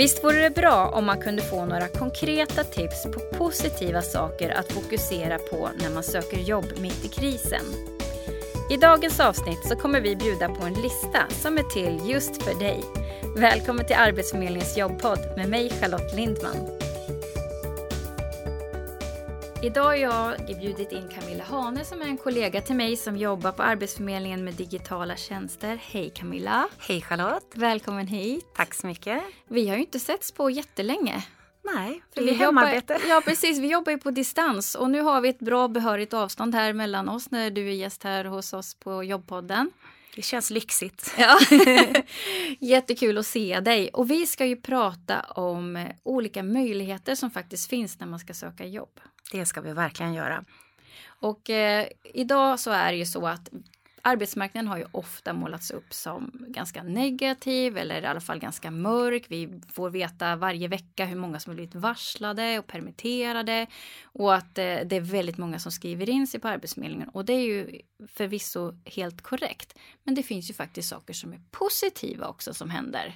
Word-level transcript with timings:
Visst 0.00 0.24
vore 0.24 0.38
det 0.38 0.50
bra 0.50 0.88
om 0.88 1.06
man 1.06 1.20
kunde 1.20 1.42
få 1.42 1.64
några 1.64 1.88
konkreta 1.88 2.64
tips 2.64 3.02
på 3.02 3.20
positiva 3.38 4.02
saker 4.02 4.50
att 4.50 4.72
fokusera 4.72 5.38
på 5.38 5.70
när 5.82 5.90
man 5.90 6.02
söker 6.02 6.36
jobb 6.36 6.66
mitt 6.78 7.04
i 7.04 7.08
krisen? 7.08 7.64
I 8.70 8.76
dagens 8.76 9.20
avsnitt 9.20 9.68
så 9.68 9.76
kommer 9.76 10.00
vi 10.00 10.16
bjuda 10.16 10.48
på 10.48 10.62
en 10.62 10.74
lista 10.74 11.26
som 11.30 11.58
är 11.58 11.62
till 11.62 12.10
just 12.10 12.42
för 12.42 12.54
dig. 12.54 12.80
Välkommen 13.36 13.86
till 13.86 13.96
Arbetsförmedlingens 13.96 14.78
jobbpodd 14.78 15.20
med 15.36 15.48
mig 15.48 15.70
Charlotte 15.80 16.16
Lindman. 16.16 16.79
Idag 19.62 19.84
har 19.84 19.94
jag 19.94 20.46
bjudit 20.46 20.92
in 20.92 21.08
Camilla 21.08 21.44
Hane 21.44 21.84
som 21.84 22.02
är 22.02 22.06
en 22.06 22.16
kollega 22.16 22.60
till 22.60 22.76
mig 22.76 22.96
som 22.96 23.16
jobbar 23.16 23.52
på 23.52 23.62
Arbetsförmedlingen 23.62 24.44
med 24.44 24.54
digitala 24.54 25.16
tjänster. 25.16 25.80
Hej 25.82 26.10
Camilla! 26.10 26.68
Hej 26.78 27.02
Charlotte! 27.02 27.52
Välkommen 27.54 28.06
hit! 28.06 28.46
Tack 28.56 28.74
så 28.74 28.86
mycket! 28.86 29.22
Vi 29.48 29.68
har 29.68 29.76
ju 29.76 29.80
inte 29.80 30.00
setts 30.00 30.32
på 30.32 30.50
jättelänge. 30.50 31.24
Nej, 31.62 32.02
för 32.14 32.22
vi 32.22 32.30
är 32.30 32.34
hemarbete. 32.34 32.92
Jobbar, 32.92 33.08
ja 33.08 33.22
precis, 33.24 33.58
vi 33.58 33.70
jobbar 33.70 33.92
ju 33.92 33.98
på 33.98 34.10
distans 34.10 34.74
och 34.74 34.90
nu 34.90 35.00
har 35.00 35.20
vi 35.20 35.28
ett 35.28 35.38
bra 35.38 35.68
behörigt 35.68 36.14
avstånd 36.14 36.54
här 36.54 36.72
mellan 36.72 37.08
oss 37.08 37.30
när 37.30 37.50
du 37.50 37.68
är 37.68 37.74
gäst 37.74 38.04
här 38.04 38.24
hos 38.24 38.52
oss 38.52 38.74
på 38.74 39.04
jobbpodden. 39.04 39.70
Det 40.14 40.22
känns 40.22 40.50
lyxigt. 40.50 41.14
Ja. 41.18 41.38
Jättekul 42.60 43.18
att 43.18 43.26
se 43.26 43.60
dig. 43.60 43.88
Och 43.88 44.10
vi 44.10 44.26
ska 44.26 44.46
ju 44.46 44.56
prata 44.56 45.20
om 45.20 45.88
olika 46.02 46.42
möjligheter 46.42 47.14
som 47.14 47.30
faktiskt 47.30 47.70
finns 47.70 48.00
när 48.00 48.06
man 48.06 48.18
ska 48.18 48.34
söka 48.34 48.66
jobb. 48.66 49.00
Det 49.32 49.46
ska 49.46 49.60
vi 49.60 49.72
verkligen 49.72 50.14
göra. 50.14 50.44
Och 51.06 51.50
eh, 51.50 51.86
idag 52.14 52.60
så 52.60 52.70
är 52.70 52.92
det 52.92 52.98
ju 52.98 53.06
så 53.06 53.26
att 53.26 53.48
arbetsmarknaden 54.02 54.68
har 54.68 54.78
ju 54.78 54.86
ofta 54.92 55.32
målats 55.32 55.70
upp 55.70 55.94
som 55.94 56.46
ganska 56.48 56.82
negativ 56.82 57.76
eller 57.76 58.02
i 58.02 58.06
alla 58.06 58.20
fall 58.20 58.38
ganska 58.38 58.70
mörk. 58.70 59.24
Vi 59.28 59.60
får 59.72 59.90
veta 59.90 60.36
varje 60.36 60.68
vecka 60.68 61.04
hur 61.04 61.16
många 61.16 61.40
som 61.40 61.50
har 61.50 61.54
blivit 61.54 61.74
varslade 61.74 62.58
och 62.58 62.66
permitterade 62.66 63.66
och 64.02 64.34
att 64.34 64.58
eh, 64.58 64.64
det 64.64 64.96
är 64.96 65.00
väldigt 65.00 65.38
många 65.38 65.58
som 65.58 65.72
skriver 65.72 66.10
in 66.10 66.26
sig 66.26 66.40
på 66.40 66.48
Arbetsförmedlingen 66.48 67.08
och 67.08 67.24
det 67.24 67.32
är 67.32 67.46
ju 67.46 67.80
förvisso 68.08 68.72
helt 68.84 69.22
korrekt. 69.22 69.78
Men 70.04 70.14
det 70.14 70.22
finns 70.22 70.50
ju 70.50 70.54
faktiskt 70.54 70.88
saker 70.88 71.14
som 71.14 71.32
är 71.32 71.40
positiva 71.50 72.26
också 72.26 72.54
som 72.54 72.70
händer. 72.70 73.14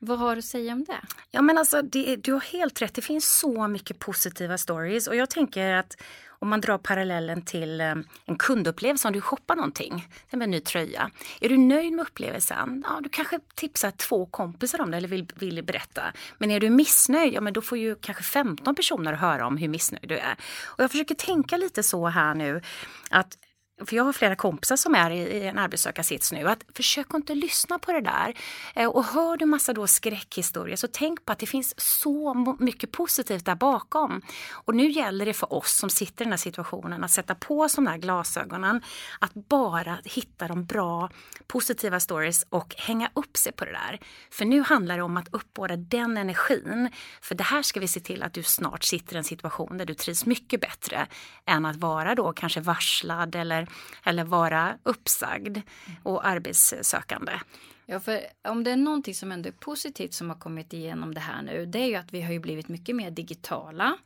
Vad 0.00 0.18
har 0.18 0.34
du 0.34 0.38
att 0.38 0.44
säga 0.44 0.72
om 0.72 0.84
det? 0.84 1.00
Ja 1.30 1.42
men 1.42 1.58
alltså 1.58 1.82
det, 1.82 2.16
du 2.16 2.32
har 2.32 2.40
helt 2.40 2.82
rätt, 2.82 2.94
det 2.94 3.02
finns 3.02 3.38
så 3.38 3.68
mycket 3.68 3.98
positiva 3.98 4.58
stories 4.58 5.06
och 5.06 5.16
jag 5.16 5.30
tänker 5.30 5.72
att 5.72 5.96
om 6.40 6.48
man 6.48 6.60
drar 6.60 6.78
parallellen 6.78 7.42
till 7.42 7.80
eh, 7.80 7.94
en 8.24 8.36
kundupplevelse 8.38 9.08
om 9.08 9.14
du 9.14 9.20
shoppar 9.20 9.56
någonting, 9.56 10.08
med 10.30 10.42
en 10.42 10.50
ny 10.50 10.60
tröja. 10.60 11.10
Är 11.40 11.48
du 11.48 11.56
nöjd 11.56 11.92
med 11.92 12.02
upplevelsen? 12.02 12.84
Ja, 12.86 13.00
du 13.02 13.08
kanske 13.08 13.40
tipsar 13.54 13.90
två 13.90 14.26
kompisar 14.26 14.80
om 14.80 14.90
det 14.90 14.96
eller 14.96 15.08
vill, 15.08 15.32
vill 15.34 15.64
berätta. 15.64 16.02
Men 16.38 16.50
är 16.50 16.60
du 16.60 16.70
missnöjd, 16.70 17.34
ja 17.34 17.40
men 17.40 17.52
då 17.52 17.62
får 17.62 17.78
ju 17.78 17.94
kanske 17.94 18.22
15 18.22 18.74
personer 18.74 19.12
höra 19.12 19.46
om 19.46 19.56
hur 19.56 19.68
missnöjd 19.68 20.08
du 20.08 20.18
är. 20.18 20.36
Och 20.64 20.82
jag 20.82 20.90
försöker 20.90 21.14
tänka 21.14 21.56
lite 21.56 21.82
så 21.82 22.06
här 22.06 22.34
nu 22.34 22.62
att 23.10 23.38
för 23.86 23.96
jag 23.96 24.04
har 24.04 24.12
flera 24.12 24.36
kompisar 24.36 24.76
som 24.76 24.94
är 24.94 25.10
i, 25.10 25.46
en 25.46 25.58
arbetssökarsits 25.58 26.32
nu, 26.32 26.48
att 26.48 26.64
försök 26.74 27.14
inte 27.14 27.34
lyssna 27.34 27.78
på 27.78 27.92
det 27.92 28.00
där. 28.00 28.34
Eh, 28.74 28.88
och 28.88 29.04
hör 29.04 29.36
du 29.36 29.46
massa 29.46 29.72
då 29.72 29.86
skräckhistorier 29.86 30.76
så 30.76 30.88
tänk 30.92 31.24
på 31.24 31.32
att 31.32 31.38
det 31.38 31.46
finns 31.46 31.80
så 31.80 32.34
mycket 32.58 32.92
positivt 32.92 33.44
där 33.44 33.54
bakom. 33.54 34.22
Och 34.50 34.74
nu 34.74 34.90
gäller 34.90 35.26
det 35.26 35.34
för 35.34 35.52
oss 35.52 35.78
som 35.78 35.90
sitter 35.90 36.22
i 36.22 36.24
den 36.24 36.32
här 36.32 36.38
situationen 36.38 37.04
att 37.04 37.10
sätta 37.10 37.34
på 37.34 37.60
oss 37.60 37.74
de 37.74 37.84
där 37.84 37.96
glasögonen, 37.96 38.82
att 39.18 39.34
bara 39.34 39.98
hitta 40.04 40.48
de 40.48 40.64
bra 40.64 41.10
positiva 41.46 42.00
stories 42.00 42.46
och 42.48 42.74
hänga 42.78 43.10
upp 43.14 43.36
sig 43.36 43.52
på 43.52 43.64
det 43.64 43.72
där. 43.72 44.00
För 44.30 44.44
nu 44.44 44.62
handlar 44.62 44.96
det 44.96 45.02
om 45.02 45.16
att 45.16 45.28
uppbåda 45.34 45.76
den 45.76 46.16
energin. 46.16 46.90
För 47.20 47.34
det 47.34 47.44
här 47.44 47.62
ska 47.62 47.80
vi 47.80 47.88
se 47.88 48.00
till 48.00 48.22
att 48.22 48.32
du 48.32 48.42
snart 48.42 48.84
sitter 48.84 49.14
i 49.14 49.18
en 49.18 49.24
situation 49.24 49.78
där 49.78 49.84
du 49.84 49.94
trivs 49.94 50.26
mycket 50.26 50.60
bättre 50.60 51.06
än 51.46 51.66
att 51.66 51.76
vara 51.76 52.14
då 52.14 52.32
kanske 52.32 52.60
varslad 52.60 53.34
eller 53.34 53.67
eller 54.04 54.24
vara 54.24 54.78
uppsagd 54.82 55.58
och 56.02 56.26
arbetssökande. 56.26 57.32
Ja, 57.86 58.00
för 58.00 58.20
om 58.48 58.64
det 58.64 58.70
är 58.70 58.76
någonting 58.76 59.14
som 59.14 59.32
ändå 59.32 59.48
är 59.48 59.52
positivt 59.52 60.14
som 60.14 60.28
har 60.30 60.36
kommit 60.36 60.72
igenom 60.72 61.14
det 61.14 61.20
här 61.20 61.42
nu, 61.42 61.66
det 61.66 61.78
är 61.78 61.86
ju 61.86 61.94
att 61.94 62.12
vi 62.12 62.22
har 62.22 62.32
ju 62.32 62.38
blivit 62.38 62.68
mycket 62.68 62.96
mer 62.96 63.10
digitala. 63.10 63.96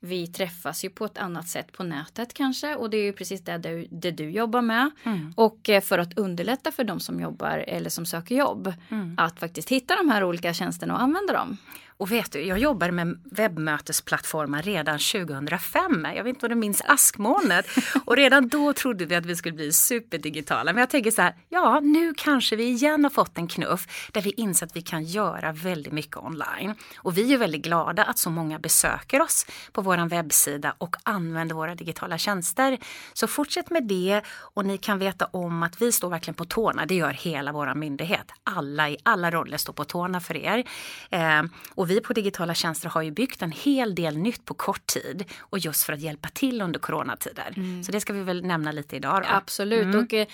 Vi 0.00 0.26
träffas 0.26 0.84
ju 0.84 0.90
på 0.90 1.04
ett 1.04 1.18
annat 1.18 1.48
sätt 1.48 1.72
på 1.72 1.82
nätet 1.82 2.34
kanske 2.34 2.76
och 2.76 2.90
det 2.90 2.96
är 2.96 3.02
ju 3.02 3.12
precis 3.12 3.40
det 3.44 3.58
du, 3.58 3.86
det 3.90 4.10
du 4.10 4.30
jobbar 4.30 4.62
med. 4.62 4.90
Mm. 5.04 5.32
Och 5.36 5.68
eh, 5.68 5.80
för 5.80 5.98
att 5.98 6.18
underlätta 6.18 6.72
för 6.72 6.84
de 6.84 7.00
som 7.00 7.20
jobbar 7.20 7.58
eller 7.58 7.90
som 7.90 8.06
söker 8.06 8.34
jobb 8.34 8.72
mm. 8.88 9.14
att 9.18 9.40
faktiskt 9.40 9.68
hitta 9.68 9.96
de 9.96 10.08
här 10.08 10.24
olika 10.24 10.54
tjänsterna 10.54 10.94
och 10.94 11.02
använda 11.02 11.32
dem. 11.32 11.56
Och 11.96 12.12
vet 12.12 12.32
du, 12.32 12.40
jag 12.40 12.58
jobbade 12.58 12.92
med 12.92 13.20
webbmötesplattformar 13.24 14.62
redan 14.62 14.98
2005. 14.98 16.06
Jag 16.16 16.24
vet 16.24 16.34
inte 16.34 16.46
om 16.46 16.50
du 16.50 16.56
minns 16.56 16.82
askmolnet. 16.86 17.66
Och 18.04 18.16
redan 18.16 18.48
då 18.48 18.72
trodde 18.72 19.04
vi 19.04 19.14
att 19.14 19.26
vi 19.26 19.36
skulle 19.36 19.54
bli 19.54 19.72
superdigitala. 19.72 20.72
Men 20.72 20.80
jag 20.80 20.90
tänker 20.90 21.10
så 21.10 21.22
här, 21.22 21.34
ja 21.48 21.80
nu 21.80 22.14
kanske 22.16 22.56
vi 22.56 22.64
igen 22.64 23.04
har 23.04 23.10
fått 23.10 23.38
en 23.38 23.48
knuff 23.48 24.10
där 24.12 24.20
vi 24.20 24.30
inser 24.30 24.66
att 24.66 24.76
vi 24.76 24.82
kan 24.82 25.04
göra 25.04 25.52
väldigt 25.52 25.92
mycket 25.92 26.16
online. 26.16 26.74
Och 26.96 27.18
vi 27.18 27.34
är 27.34 27.38
väldigt 27.38 27.62
glada 27.62 28.04
att 28.04 28.18
så 28.18 28.30
många 28.30 28.58
besöker 28.58 29.22
oss 29.22 29.46
på 29.72 29.82
vår 29.82 30.08
webbsida 30.08 30.74
och 30.78 30.96
använder 31.02 31.54
våra 31.54 31.74
digitala 31.74 32.18
tjänster. 32.18 32.78
Så 33.12 33.26
fortsätt 33.26 33.70
med 33.70 33.84
det 33.84 34.20
och 34.26 34.64
ni 34.64 34.78
kan 34.78 34.98
veta 34.98 35.24
om 35.24 35.62
att 35.62 35.82
vi 35.82 35.92
står 35.92 36.10
verkligen 36.10 36.34
på 36.34 36.44
tårna. 36.44 36.86
Det 36.86 36.94
gör 36.94 37.10
hela 37.10 37.52
vår 37.52 37.74
myndighet. 37.74 38.32
Alla 38.44 38.90
i 38.90 38.96
alla 39.02 39.30
roller 39.30 39.56
står 39.56 39.72
på 39.72 39.84
tårna 39.84 40.20
för 40.20 40.36
er. 40.36 40.64
Eh, 41.10 41.42
och 41.84 41.90
vi 41.90 42.00
på 42.00 42.12
digitala 42.12 42.54
tjänster 42.54 42.88
har 42.88 43.02
ju 43.02 43.10
byggt 43.10 43.42
en 43.42 43.52
hel 43.52 43.94
del 43.94 44.18
nytt 44.18 44.44
på 44.44 44.54
kort 44.54 44.86
tid 44.86 45.24
och 45.40 45.58
just 45.58 45.84
för 45.84 45.92
att 45.92 46.00
hjälpa 46.00 46.28
till 46.28 46.62
under 46.62 46.80
coronatider. 46.80 47.52
Mm. 47.56 47.84
Så 47.84 47.92
det 47.92 48.00
ska 48.00 48.12
vi 48.12 48.22
väl 48.22 48.44
nämna 48.44 48.72
lite 48.72 48.96
idag. 48.96 49.22
Då. 49.22 49.28
Absolut 49.28 49.84
mm. 49.84 50.04
och 50.04 50.14
eh, 50.14 50.26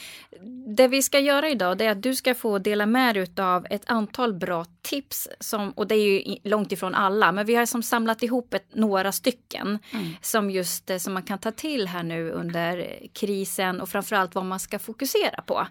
det 0.76 0.88
vi 0.88 1.02
ska 1.02 1.18
göra 1.18 1.48
idag 1.48 1.78
det 1.78 1.84
är 1.84 1.90
att 1.90 2.02
du 2.02 2.14
ska 2.14 2.34
få 2.34 2.58
dela 2.58 2.86
med 2.86 3.14
dig 3.14 3.26
av 3.36 3.66
ett 3.70 3.82
antal 3.86 4.34
bra 4.34 4.64
tips 4.82 5.28
som, 5.40 5.70
och 5.70 5.86
det 5.86 5.94
är 5.94 6.04
ju 6.04 6.36
långt 6.44 6.72
ifrån 6.72 6.94
alla, 6.94 7.32
men 7.32 7.46
vi 7.46 7.54
har 7.54 7.66
som 7.66 7.82
samlat 7.82 8.22
ihop 8.22 8.54
ett, 8.54 8.74
några 8.74 9.12
stycken 9.12 9.78
mm. 9.92 10.12
som 10.22 10.50
just 10.50 10.90
eh, 10.90 10.98
som 10.98 11.14
man 11.14 11.22
kan 11.22 11.38
ta 11.38 11.50
till 11.50 11.88
här 11.88 12.02
nu 12.02 12.30
under 12.30 12.98
krisen 13.12 13.80
och 13.80 13.88
framförallt 13.88 14.34
vad 14.34 14.44
man 14.44 14.60
ska 14.60 14.78
fokusera 14.78 15.42
på. 15.42 15.66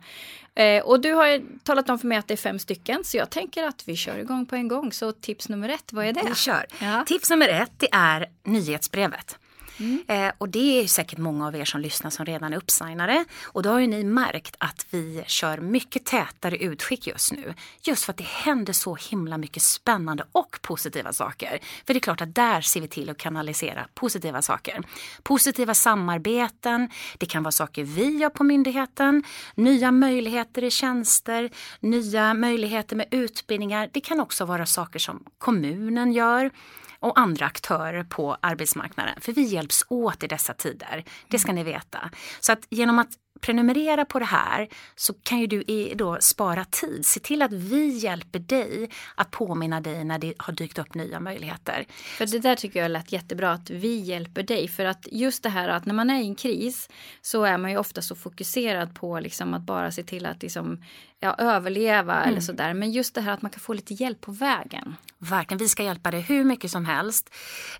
Eh, 0.59 0.83
och 0.83 0.99
du 0.99 1.13
har 1.13 1.41
talat 1.63 1.89
om 1.89 1.99
för 1.99 2.07
mig 2.07 2.17
att 2.17 2.27
det 2.27 2.33
är 2.33 2.37
fem 2.37 2.59
stycken 2.59 3.03
så 3.03 3.17
jag 3.17 3.29
tänker 3.29 3.63
att 3.63 3.87
vi 3.87 3.95
kör 3.95 4.17
igång 4.17 4.45
på 4.45 4.55
en 4.55 4.67
gång. 4.67 4.91
Så 4.91 5.11
tips 5.11 5.49
nummer 5.49 5.69
ett, 5.69 5.93
vad 5.93 6.05
är 6.05 6.13
det? 6.13 6.21
Vi 6.29 6.35
kör. 6.35 6.65
Ja. 6.79 7.03
Tips 7.07 7.29
nummer 7.29 7.49
ett 7.49 7.71
det 7.77 7.87
är 7.91 8.25
nyhetsbrevet. 8.43 9.37
Mm. 9.79 10.03
Eh, 10.07 10.31
och 10.37 10.49
det 10.49 10.83
är 10.83 10.87
säkert 10.87 11.17
många 11.17 11.47
av 11.47 11.55
er 11.55 11.65
som 11.65 11.81
lyssnar 11.81 12.09
som 12.09 12.25
redan 12.25 12.53
är 12.53 12.57
uppsignade. 12.57 13.25
Och 13.43 13.63
då 13.63 13.69
har 13.69 13.79
ju 13.79 13.87
ni 13.87 14.03
märkt 14.03 14.55
att 14.57 14.85
vi 14.89 15.23
kör 15.27 15.57
mycket 15.57 16.05
tätare 16.05 16.57
utskick 16.57 17.07
just 17.07 17.31
nu. 17.31 17.53
Just 17.81 18.03
för 18.03 18.13
att 18.13 18.17
det 18.17 18.27
händer 18.27 18.73
så 18.73 18.95
himla 18.95 19.37
mycket 19.37 19.63
spännande 19.63 20.23
och 20.31 20.59
positiva 20.61 21.13
saker. 21.13 21.59
För 21.85 21.93
det 21.93 21.97
är 21.97 22.01
klart 22.01 22.21
att 22.21 22.35
där 22.35 22.61
ser 22.61 22.81
vi 22.81 22.87
till 22.87 23.09
att 23.09 23.17
kanalisera 23.17 23.87
positiva 23.93 24.41
saker. 24.41 24.81
Positiva 25.23 25.73
samarbeten, 25.73 26.89
det 27.17 27.25
kan 27.25 27.43
vara 27.43 27.51
saker 27.51 27.83
vi 27.83 28.17
gör 28.17 28.29
på 28.29 28.43
myndigheten, 28.43 29.23
nya 29.55 29.91
möjligheter 29.91 30.63
i 30.63 30.71
tjänster, 30.71 31.49
nya 31.79 32.33
möjligheter 32.33 32.95
med 32.95 33.07
utbildningar. 33.11 33.89
Det 33.93 34.01
kan 34.01 34.19
också 34.19 34.45
vara 34.45 34.65
saker 34.65 34.99
som 34.99 35.23
kommunen 35.37 36.13
gör 36.13 36.51
och 36.99 37.19
andra 37.19 37.45
aktörer 37.45 38.03
på 38.03 38.37
arbetsmarknaden. 38.41 39.21
För 39.21 39.33
vi 39.33 39.43
hjälps 39.43 39.85
åt 39.87 40.23
i 40.23 40.27
dessa 40.27 40.53
tider, 40.53 41.03
det 41.27 41.39
ska 41.39 41.51
ni 41.51 41.63
veta. 41.63 42.09
Så 42.39 42.51
att 42.51 42.67
genom 42.69 42.99
att 42.99 43.09
prenumerera 43.41 44.05
på 44.05 44.19
det 44.19 44.25
här 44.25 44.67
så 44.95 45.13
kan 45.13 45.39
ju 45.39 45.47
du 45.47 45.93
då 45.95 46.17
spara 46.21 46.65
tid. 46.65 47.05
Se 47.05 47.19
till 47.19 47.41
att 47.41 47.53
vi 47.53 47.97
hjälper 47.97 48.39
dig 48.39 48.89
att 49.15 49.31
påminna 49.31 49.81
dig 49.81 50.03
när 50.03 50.19
det 50.19 50.33
har 50.37 50.53
dykt 50.53 50.79
upp 50.79 50.93
nya 50.93 51.19
möjligheter. 51.19 51.85
För 52.17 52.25
det 52.25 52.39
där 52.39 52.55
tycker 52.55 52.81
jag 52.81 52.91
lät 52.91 53.11
jättebra 53.11 53.51
att 53.51 53.69
vi 53.69 53.95
hjälper 53.95 54.43
dig. 54.43 54.67
För 54.67 54.85
att 54.85 55.07
just 55.11 55.43
det 55.43 55.49
här 55.49 55.69
att 55.69 55.85
när 55.85 55.93
man 55.93 56.09
är 56.09 56.21
i 56.21 56.25
en 56.25 56.35
kris 56.35 56.89
så 57.21 57.43
är 57.43 57.57
man 57.57 57.71
ju 57.71 57.77
ofta 57.77 58.01
så 58.01 58.15
fokuserad 58.15 58.95
på 58.95 59.19
liksom 59.19 59.53
att 59.53 59.61
bara 59.61 59.91
se 59.91 60.03
till 60.03 60.25
att 60.25 60.41
liksom, 60.41 60.83
ja, 61.19 61.35
överleva 61.37 62.15
mm. 62.15 62.29
eller 62.29 62.41
sådär. 62.41 62.73
Men 62.73 62.91
just 62.91 63.15
det 63.15 63.21
här 63.21 63.33
att 63.33 63.41
man 63.41 63.51
kan 63.51 63.59
få 63.59 63.73
lite 63.73 63.93
hjälp 63.93 64.21
på 64.21 64.31
vägen. 64.31 64.95
Verkligen, 65.17 65.57
vi 65.59 65.69
ska 65.69 65.83
hjälpa 65.83 66.11
dig 66.11 66.21
hur 66.21 66.43
mycket 66.43 66.71
som 66.71 66.85
helst. 66.85 67.29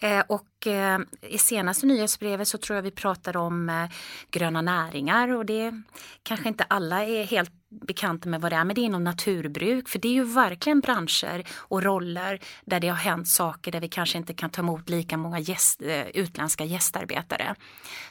Eh, 0.02 0.24
och 0.28 0.59
Eh, 0.68 0.98
i 1.22 1.38
senaste 1.38 1.86
nyhetsbrevet 1.86 2.48
så 2.48 2.58
tror 2.58 2.76
jag 2.76 2.84
vi 2.84 2.92
pratade 2.92 3.40
om 3.40 3.70
eh, 3.70 3.86
gröna 4.32 4.62
näringar 4.62 5.30
och 5.30 5.46
det 5.46 5.82
kanske 6.24 6.48
inte 6.48 6.64
alla 6.64 7.06
är 7.06 7.24
helt 7.24 7.59
bekanta 7.70 8.30
med 8.30 8.42
vad 8.42 8.52
det 8.52 8.56
är, 8.56 8.64
men 8.64 8.76
det 8.76 8.82
är 8.82 8.86
inom 8.86 9.04
naturbruk. 9.04 9.90
För 9.90 10.00
det 10.00 10.08
är 10.08 10.14
ju 10.14 10.24
verkligen 10.24 10.80
branscher 10.80 11.44
och 11.58 11.84
roller 11.84 12.40
där 12.66 12.80
det 12.80 12.88
har 12.88 12.96
hänt 12.96 13.28
saker 13.28 13.72
där 13.72 13.80
vi 13.80 13.88
kanske 13.88 14.18
inte 14.18 14.34
kan 14.34 14.50
ta 14.50 14.62
emot 14.62 14.90
lika 14.90 15.18
många 15.18 15.40
gäst, 15.40 15.82
eh, 15.82 16.08
utländska 16.08 16.66
gästarbetare. 16.66 17.56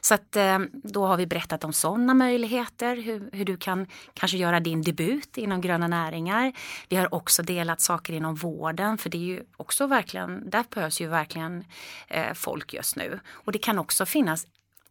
Så 0.01 0.15
att 0.15 0.37
eh, 0.37 0.59
då 0.73 1.07
har 1.07 1.17
vi 1.17 1.27
berättat 1.27 1.65
om 1.65 1.73
sådana 1.73 2.15
möjligheter, 2.15 2.97
hur, 2.97 3.31
hur 3.33 3.45
du 3.45 3.57
kan 3.57 3.87
kanske 4.15 4.39
göra 4.39 4.61
din 4.61 4.83
debut 4.83 5.39
inom 5.39 5.61
gröna 5.61 5.89
näringar. 5.89 6.53
Vi 6.89 6.97
har 6.97 7.15
också 7.15 7.43
delat 7.43 7.81
saker 7.81 8.13
inom 8.13 8.35
vården, 8.35 8.99
för 8.99 9.11
det 9.11 9.19
är 9.19 9.23
ju 9.23 9.43
också 9.57 9.87
verkligen, 9.87 10.51
där 10.51 10.65
behövs 10.75 11.01
ju 11.01 11.07
verkligen 11.07 11.65
eh, 12.09 12.35
folk 12.35 12.75
just 12.75 12.97
nu. 12.97 13.21
Och 13.31 13.53
det 13.53 13.59
kan 13.59 13.79
också 13.79 14.07
finnas 14.07 14.47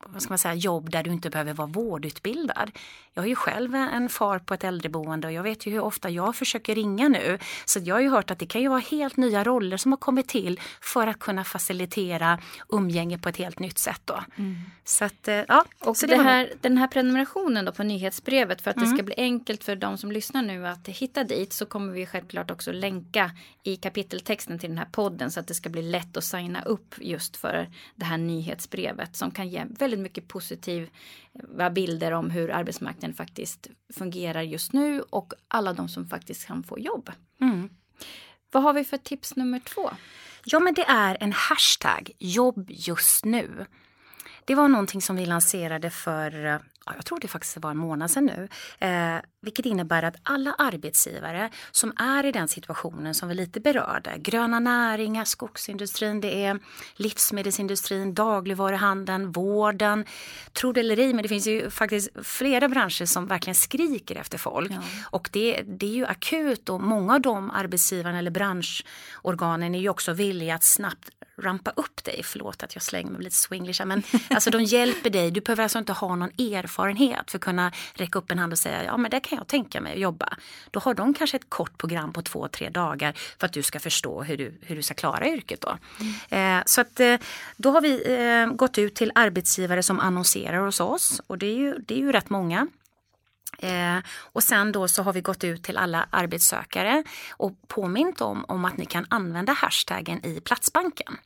vad 0.05 0.21
ska 0.21 0.31
man 0.31 0.37
säga, 0.37 0.53
jobb 0.53 0.89
där 0.89 1.03
du 1.03 1.11
inte 1.11 1.29
behöver 1.29 1.53
vara 1.53 1.67
vårdutbildad. 1.67 2.71
Jag 3.13 3.21
har 3.21 3.27
ju 3.27 3.35
själv 3.35 3.75
en 3.75 4.09
far 4.09 4.39
på 4.39 4.53
ett 4.53 4.63
äldreboende 4.63 5.27
och 5.27 5.33
jag 5.33 5.43
vet 5.43 5.65
ju 5.65 5.71
hur 5.71 5.79
ofta 5.79 6.09
jag 6.09 6.35
försöker 6.35 6.75
ringa 6.75 7.07
nu. 7.07 7.39
Så 7.65 7.79
jag 7.83 7.95
har 7.95 8.01
ju 8.01 8.09
hört 8.09 8.31
att 8.31 8.39
det 8.39 8.45
kan 8.45 8.61
ju 8.61 8.67
vara 8.67 8.79
helt 8.79 9.17
nya 9.17 9.43
roller 9.43 9.77
som 9.77 9.91
har 9.91 9.97
kommit 9.97 10.27
till 10.27 10.59
för 10.81 11.07
att 11.07 11.19
kunna 11.19 11.43
facilitera 11.43 12.39
umgänge 12.69 13.17
på 13.17 13.29
ett 13.29 13.37
helt 13.37 13.59
nytt 13.59 13.77
sätt. 13.77 14.01
Då. 14.05 14.23
Mm. 14.35 14.55
Så 14.83 15.05
att, 15.05 15.27
eh, 15.27 15.35
ja, 15.47 15.65
och 15.79 15.97
så 15.97 16.05
det 16.05 16.17
här, 16.17 16.53
den 16.61 16.77
här 16.77 16.87
prenumerationen 16.87 17.65
då 17.65 17.71
på 17.71 17.83
nyhetsbrevet 17.83 18.61
för 18.61 18.71
att 18.71 18.77
mm. 18.77 18.89
det 18.89 18.95
ska 18.95 19.03
bli 19.03 19.15
enkelt 19.17 19.63
för 19.63 19.75
de 19.75 19.97
som 19.97 20.11
lyssnar 20.11 20.41
nu 20.41 20.67
att 20.67 20.87
hitta 20.87 21.23
dit 21.23 21.53
så 21.53 21.65
kommer 21.65 21.93
vi 21.93 22.05
självklart 22.05 22.51
också 22.51 22.71
länka 22.71 23.31
i 23.63 23.75
kapiteltexten 23.75 24.59
till 24.59 24.69
den 24.69 24.77
här 24.77 24.87
podden 24.91 25.31
så 25.31 25.39
att 25.39 25.47
det 25.47 25.53
ska 25.53 25.69
bli 25.69 25.81
lätt 25.81 26.17
att 26.17 26.23
signa 26.23 26.61
upp 26.61 26.95
just 26.97 27.37
för 27.37 27.69
det 27.95 28.05
här 28.05 28.17
nyhetsbrevet 28.17 29.15
som 29.15 29.31
kan 29.31 29.49
ge 29.49 29.65
väldigt 29.87 29.99
mycket 29.99 30.27
positiva 30.27 31.69
bilder 31.71 32.11
om 32.11 32.29
hur 32.29 32.51
arbetsmarknaden 32.51 33.13
faktiskt 33.13 33.67
fungerar 33.93 34.41
just 34.41 34.73
nu 34.73 35.01
och 35.01 35.33
alla 35.47 35.73
de 35.73 35.89
som 35.89 36.07
faktiskt 36.07 36.47
kan 36.47 36.63
få 36.63 36.79
jobb. 36.79 37.11
Mm. 37.41 37.69
Vad 38.51 38.63
har 38.63 38.73
vi 38.73 38.83
för 38.83 38.97
tips 38.97 39.35
nummer 39.35 39.59
två? 39.59 39.89
Ja, 40.45 40.59
men 40.59 40.73
det 40.73 40.85
är 40.87 41.17
en 41.19 41.31
hashtag, 41.31 42.11
jobb 42.19 42.65
just 42.69 43.25
nu. 43.25 43.65
Det 44.45 44.55
var 44.55 44.67
någonting 44.67 45.01
som 45.01 45.15
vi 45.15 45.25
lanserade 45.25 45.89
för 45.89 46.61
jag 46.95 47.05
tror 47.05 47.19
det 47.19 47.27
faktiskt 47.27 47.57
var 47.57 47.71
en 47.71 47.77
månad 47.77 48.11
sedan 48.11 48.25
nu, 48.25 48.47
eh, 48.87 49.21
vilket 49.41 49.65
innebär 49.65 50.03
att 50.03 50.15
alla 50.23 50.53
arbetsgivare 50.53 51.49
som 51.71 51.93
är 51.97 52.25
i 52.25 52.31
den 52.31 52.47
situationen 52.47 53.15
som 53.15 53.29
vi 53.29 53.35
lite 53.35 53.59
berörde, 53.59 54.13
gröna 54.17 54.59
näringar, 54.59 55.25
skogsindustrin, 55.25 56.21
det 56.21 56.45
är 56.45 56.59
livsmedelsindustrin, 56.95 58.13
dagligvaruhandeln, 58.13 59.31
vården, 59.31 60.05
tro 60.53 60.71
det 60.71 60.79
eller 60.79 60.99
ej, 60.99 61.13
men 61.13 61.23
det 61.23 61.29
finns 61.29 61.47
ju 61.47 61.69
faktiskt 61.69 62.09
flera 62.23 62.69
branscher 62.69 63.05
som 63.05 63.27
verkligen 63.27 63.55
skriker 63.55 64.15
efter 64.15 64.37
folk. 64.37 64.71
Ja. 64.71 64.81
och 65.03 65.29
det, 65.33 65.61
det 65.65 65.85
är 65.85 65.95
ju 65.95 66.05
akut 66.05 66.69
och 66.69 66.81
många 66.81 67.13
av 67.13 67.21
de 67.21 67.51
arbetsgivarna 67.51 68.19
eller 68.19 68.31
branschorganen 68.31 69.75
är 69.75 69.79
ju 69.79 69.89
också 69.89 70.13
villiga 70.13 70.55
att 70.55 70.63
snabbt 70.63 71.09
rampa 71.37 71.71
upp 71.75 72.03
dig, 72.03 72.21
förlåt 72.23 72.63
att 72.63 72.75
jag 72.75 72.83
slänger 72.83 73.11
mig 73.11 73.23
lite 73.23 73.35
swinglish 73.35 73.85
men 73.85 74.03
alltså 74.29 74.49
de 74.49 74.63
hjälper 74.63 75.09
dig, 75.09 75.31
du 75.31 75.41
behöver 75.41 75.63
alltså 75.63 75.79
inte 75.79 75.93
ha 75.93 76.15
någon 76.15 76.29
erfarenhet 76.29 76.76
för 77.31 77.37
att 77.37 77.41
kunna 77.41 77.71
räcka 77.93 78.19
upp 78.19 78.31
en 78.31 78.39
hand 78.39 78.53
och 78.53 78.59
säga 78.59 78.83
ja 78.83 78.97
men 78.97 79.11
det 79.11 79.19
kan 79.19 79.37
jag 79.37 79.47
tänka 79.47 79.81
mig 79.81 79.93
att 79.93 79.99
jobba. 79.99 80.37
Då 80.71 80.79
har 80.79 80.93
de 80.93 81.13
kanske 81.13 81.37
ett 81.37 81.49
kort 81.49 81.77
program 81.77 82.13
på 82.13 82.21
två, 82.21 82.47
tre 82.47 82.69
dagar 82.69 83.13
för 83.39 83.45
att 83.45 83.53
du 83.53 83.63
ska 83.63 83.79
förstå 83.79 84.23
hur 84.23 84.37
du, 84.37 84.53
hur 84.61 84.75
du 84.75 84.81
ska 84.81 84.93
klara 84.93 85.27
yrket 85.27 85.61
då. 85.61 85.77
Mm. 85.99 86.59
Eh, 86.59 86.63
så 86.65 86.81
att 86.81 86.99
eh, 86.99 87.15
då 87.57 87.71
har 87.71 87.81
vi 87.81 88.03
eh, 88.19 88.55
gått 88.55 88.77
ut 88.77 88.95
till 88.95 89.11
arbetsgivare 89.15 89.83
som 89.83 89.99
annonserar 89.99 90.59
hos 90.59 90.79
oss 90.79 91.21
och 91.27 91.37
det 91.37 91.45
är 91.45 91.57
ju, 91.57 91.77
det 91.77 91.93
är 91.93 91.99
ju 91.99 92.11
rätt 92.11 92.29
många. 92.29 92.67
Eh, 93.57 93.97
och 94.21 94.43
sen 94.43 94.71
då 94.71 94.87
så 94.87 95.03
har 95.03 95.13
vi 95.13 95.21
gått 95.21 95.43
ut 95.43 95.63
till 95.63 95.77
alla 95.77 96.07
arbetssökare 96.09 97.03
och 97.31 97.67
påmint 97.67 98.21
om, 98.21 98.45
om 98.47 98.65
att 98.65 98.77
ni 98.77 98.85
kan 98.85 99.05
använda 99.09 99.53
hashtaggen 99.53 100.25
i 100.25 100.41
Platsbanken. 100.41 101.17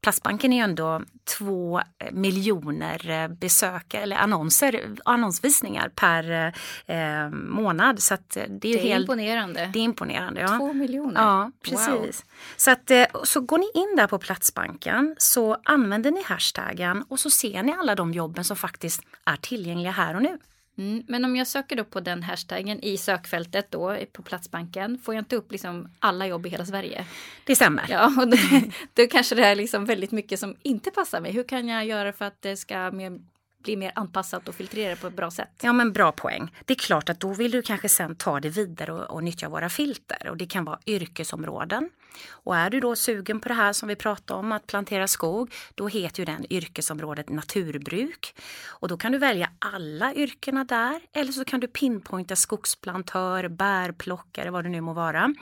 Platsbanken 0.00 0.52
är 0.52 0.56
ju 0.56 0.62
ändå 0.62 1.02
två 1.38 1.80
miljoner 2.12 3.10
eh, 3.10 3.28
besök 3.28 3.94
eller 3.94 4.16
annonser, 4.16 4.96
annonsvisningar 5.04 5.88
per 5.88 6.54
eh, 6.86 7.30
månad. 7.30 8.02
Så 8.02 8.16
det 8.28 8.40
är, 8.40 8.48
det 8.48 8.68
är 8.68 8.78
helt, 8.78 9.00
imponerande. 9.00 9.70
Det 9.72 9.78
är 9.78 9.82
imponerande. 9.82 10.40
Ja. 10.40 10.58
Två 10.58 10.72
miljoner? 10.72 11.20
Ja, 11.20 11.50
precis. 11.62 11.88
Wow. 11.88 12.12
Så, 12.56 12.70
att, 12.70 12.90
eh, 12.90 13.04
så 13.24 13.40
går 13.40 13.58
ni 13.58 13.70
in 13.74 13.96
där 13.96 14.06
på 14.06 14.18
Platsbanken 14.18 15.14
så 15.18 15.56
använder 15.64 16.10
ni 16.10 16.22
hashtaggen 16.22 17.04
och 17.08 17.20
så 17.20 17.30
ser 17.30 17.62
ni 17.62 17.72
alla 17.72 17.94
de 17.94 18.12
jobben 18.12 18.44
som 18.44 18.56
faktiskt 18.56 19.02
är 19.24 19.36
tillgängliga 19.36 19.92
här 19.92 20.16
och 20.16 20.22
nu. 20.22 20.38
Mm, 20.78 21.02
men 21.08 21.24
om 21.24 21.36
jag 21.36 21.46
söker 21.46 21.76
då 21.76 21.84
på 21.84 22.00
den 22.00 22.22
hashtaggen 22.22 22.80
i 22.84 22.98
sökfältet 22.98 23.70
då 23.70 23.96
på 24.12 24.22
Platsbanken, 24.22 24.98
får 24.98 25.14
jag 25.14 25.20
inte 25.20 25.36
upp 25.36 25.52
liksom 25.52 25.88
alla 25.98 26.26
jobb 26.26 26.46
i 26.46 26.48
hela 26.48 26.66
Sverige? 26.66 27.06
Det 27.44 27.56
stämmer. 27.56 27.86
Ja, 27.88 28.06
och 28.06 28.28
då, 28.28 28.36
då 28.94 29.06
kanske 29.06 29.34
det 29.34 29.44
är 29.44 29.56
liksom 29.56 29.84
väldigt 29.84 30.12
mycket 30.12 30.40
som 30.40 30.56
inte 30.62 30.90
passar 30.90 31.20
mig. 31.20 31.32
Hur 31.32 31.42
kan 31.42 31.68
jag 31.68 31.86
göra 31.86 32.12
för 32.12 32.24
att 32.24 32.42
det 32.42 32.56
ska 32.56 32.90
mer 32.90 33.20
bli 33.62 33.76
mer 33.76 33.92
anpassat 33.94 34.48
och 34.48 34.54
filtrera 34.54 34.96
på 34.96 35.06
ett 35.06 35.16
bra 35.16 35.30
sätt. 35.30 35.50
Ja 35.62 35.72
men 35.72 35.92
bra 35.92 36.12
poäng. 36.12 36.54
Det 36.64 36.72
är 36.72 36.78
klart 36.78 37.08
att 37.08 37.20
då 37.20 37.34
vill 37.34 37.50
du 37.50 37.62
kanske 37.62 37.88
sen 37.88 38.16
ta 38.16 38.40
det 38.40 38.48
vidare 38.48 38.92
och, 38.92 39.10
och 39.10 39.24
nyttja 39.24 39.48
våra 39.48 39.68
filter 39.68 40.28
och 40.30 40.36
det 40.36 40.46
kan 40.46 40.64
vara 40.64 40.78
yrkesområden. 40.86 41.90
Och 42.30 42.56
är 42.56 42.70
du 42.70 42.80
då 42.80 42.96
sugen 42.96 43.40
på 43.40 43.48
det 43.48 43.54
här 43.54 43.72
som 43.72 43.88
vi 43.88 43.96
pratade 43.96 44.40
om, 44.40 44.52
att 44.52 44.66
plantera 44.66 45.08
skog, 45.08 45.54
då 45.74 45.88
heter 45.88 46.20
ju 46.20 46.24
den 46.24 46.52
yrkesområdet 46.52 47.28
naturbruk. 47.28 48.34
Och 48.66 48.88
då 48.88 48.96
kan 48.96 49.12
du 49.12 49.18
välja 49.18 49.50
alla 49.58 50.14
yrkena 50.14 50.64
där 50.64 51.00
eller 51.12 51.32
så 51.32 51.44
kan 51.44 51.60
du 51.60 51.68
pinpointa 51.68 52.36
skogsplantör, 52.36 53.48
bärplockare, 53.48 54.50
vad 54.50 54.64
det 54.64 54.70
nu 54.70 54.80
må 54.80 54.92
vara. 54.92 55.34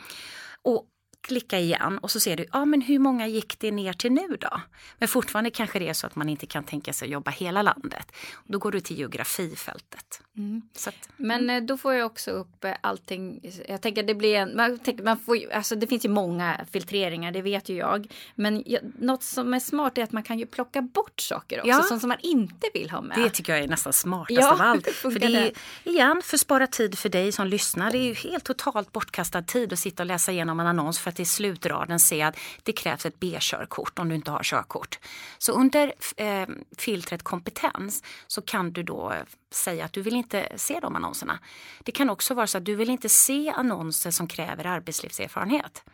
Och 0.62 0.86
klicka 1.26 1.58
igen 1.58 1.98
och 1.98 2.10
så 2.10 2.20
ser 2.20 2.36
du, 2.36 2.46
ja 2.52 2.64
men 2.64 2.80
hur 2.80 2.98
många 2.98 3.26
gick 3.26 3.58
det 3.58 3.70
ner 3.70 3.92
till 3.92 4.12
nu 4.12 4.36
då? 4.40 4.60
Men 4.98 5.08
fortfarande 5.08 5.50
kanske 5.50 5.78
det 5.78 5.88
är 5.88 5.92
så 5.92 6.06
att 6.06 6.16
man 6.16 6.28
inte 6.28 6.46
kan 6.46 6.64
tänka 6.64 6.92
sig 6.92 7.06
att 7.06 7.12
jobba 7.12 7.30
hela 7.30 7.62
landet. 7.62 8.12
Då 8.44 8.58
går 8.58 8.72
du 8.72 8.80
till 8.80 8.98
geografifältet. 8.98 10.22
Mm. 10.36 10.62
Att, 10.86 11.08
men 11.16 11.40
mm. 11.40 11.56
Eh, 11.56 11.66
då 11.66 11.76
får 11.76 11.94
jag 11.94 12.06
också 12.06 12.30
upp 12.30 12.64
eh, 12.64 12.72
allting. 12.80 13.52
Jag 13.68 13.80
tänker 13.80 14.02
det 14.02 14.14
blir 14.14 14.34
en, 14.34 14.56
man, 14.56 14.78
tänker, 14.78 15.04
man 15.04 15.18
får, 15.18 15.52
alltså 15.52 15.76
det 15.76 15.86
finns 15.86 16.04
ju 16.04 16.08
många 16.08 16.66
filtreringar, 16.70 17.32
det 17.32 17.42
vet 17.42 17.68
ju 17.68 17.76
jag. 17.76 18.12
Men 18.34 18.62
jag, 18.66 18.80
något 18.98 19.22
som 19.22 19.54
är 19.54 19.60
smart 19.60 19.98
är 19.98 20.02
att 20.02 20.12
man 20.12 20.22
kan 20.22 20.38
ju 20.38 20.46
plocka 20.46 20.82
bort 20.82 21.20
saker 21.20 21.58
också, 21.58 21.68
ja. 21.68 21.82
sånt 21.82 22.00
som 22.00 22.08
man 22.08 22.18
inte 22.20 22.66
vill 22.74 22.90
ha 22.90 23.00
med. 23.00 23.18
Det 23.18 23.30
tycker 23.30 23.52
jag 23.52 23.64
är 23.64 23.68
nästan 23.68 23.92
smartast 23.92 24.40
ja, 24.40 24.52
av 24.52 24.60
allt. 24.60 24.86
För 24.94 25.18
det 25.18 25.26
är, 25.26 25.52
igen, 25.84 26.22
för 26.24 26.36
spara 26.36 26.66
tid 26.66 26.98
för 26.98 27.08
dig 27.08 27.32
som 27.32 27.46
lyssnar. 27.46 27.90
Det 27.92 27.98
är 27.98 28.06
ju 28.06 28.14
helt 28.14 28.44
totalt 28.44 28.92
bortkastad 28.92 29.42
tid 29.42 29.72
att 29.72 29.78
sitta 29.78 30.02
och 30.02 30.06
läsa 30.06 30.32
igenom 30.32 30.60
en 30.60 30.66
annons 30.66 30.98
för 30.98 31.10
att 31.16 31.20
i 31.20 31.24
slutraden 31.24 32.00
se 32.00 32.22
att 32.22 32.38
det 32.62 32.72
krävs 32.72 33.06
ett 33.06 33.20
B-körkort 33.20 33.98
om 33.98 34.08
du 34.08 34.14
inte 34.14 34.30
har 34.30 34.42
körkort. 34.42 34.98
Så 35.38 35.52
under 35.52 35.94
eh, 36.16 36.48
filtret 36.78 37.22
kompetens 37.22 38.02
så 38.26 38.42
kan 38.42 38.72
du 38.72 38.82
då 38.82 39.12
eh, 39.12 39.24
säga 39.50 39.84
att 39.84 39.92
du 39.92 40.02
vill 40.02 40.16
inte 40.16 40.48
se 40.56 40.80
de 40.80 40.96
annonserna. 40.96 41.38
Det 41.84 41.92
kan 41.92 42.10
också 42.10 42.34
vara 42.34 42.46
så 42.46 42.58
att 42.58 42.64
du 42.64 42.74
vill 42.74 42.90
inte 42.90 43.08
se 43.08 43.50
annonser 43.50 44.10
som 44.10 44.26
kräver 44.26 44.66
arbetslivserfarenhet. 44.66 45.84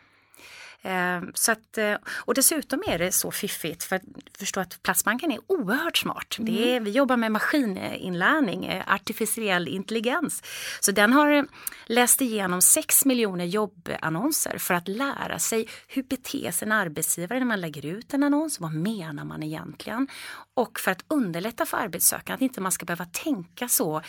Ehm, 0.83 1.31
så 1.33 1.51
att, 1.51 1.77
eh, 1.77 1.95
och 2.05 2.33
dessutom 2.33 2.83
är 2.87 2.99
det 2.99 3.11
så 3.11 3.31
fiffigt 3.31 3.83
för 3.83 3.95
att 3.95 4.03
förstå 4.37 4.59
att 4.59 4.83
Platsbanken 4.83 5.31
är 5.31 5.39
oerhört 5.47 5.97
smart. 5.97 6.35
Mm. 6.39 6.53
Det 6.53 6.75
är, 6.75 6.79
vi 6.79 6.91
jobbar 6.91 7.17
med 7.17 7.31
maskininlärning, 7.31 8.81
artificiell 8.87 9.67
intelligens. 9.67 10.43
Så 10.79 10.91
den 10.91 11.13
har 11.13 11.47
läst 11.85 12.21
igenom 12.21 12.61
6 12.61 13.05
miljoner 13.05 13.45
jobbannonser 13.45 14.57
för 14.57 14.73
att 14.73 14.87
lära 14.87 15.39
sig 15.39 15.67
hur 15.87 16.03
beter 16.03 16.51
sig 16.51 16.65
en 16.65 16.71
arbetsgivare 16.71 17.39
när 17.39 17.45
man 17.45 17.61
lägger 17.61 17.85
ut 17.85 18.13
en 18.13 18.23
annons. 18.23 18.59
Vad 18.59 18.73
menar 18.73 19.25
man 19.25 19.43
egentligen? 19.43 20.07
Och 20.53 20.79
för 20.79 20.91
att 20.91 21.05
underlätta 21.07 21.65
för 21.65 21.77
arbetssökande 21.77 22.33
att 22.33 22.41
inte 22.41 22.61
man 22.61 22.71
ska 22.71 22.85
behöva 22.85 23.05
tänka 23.05 23.67
så, 23.67 24.01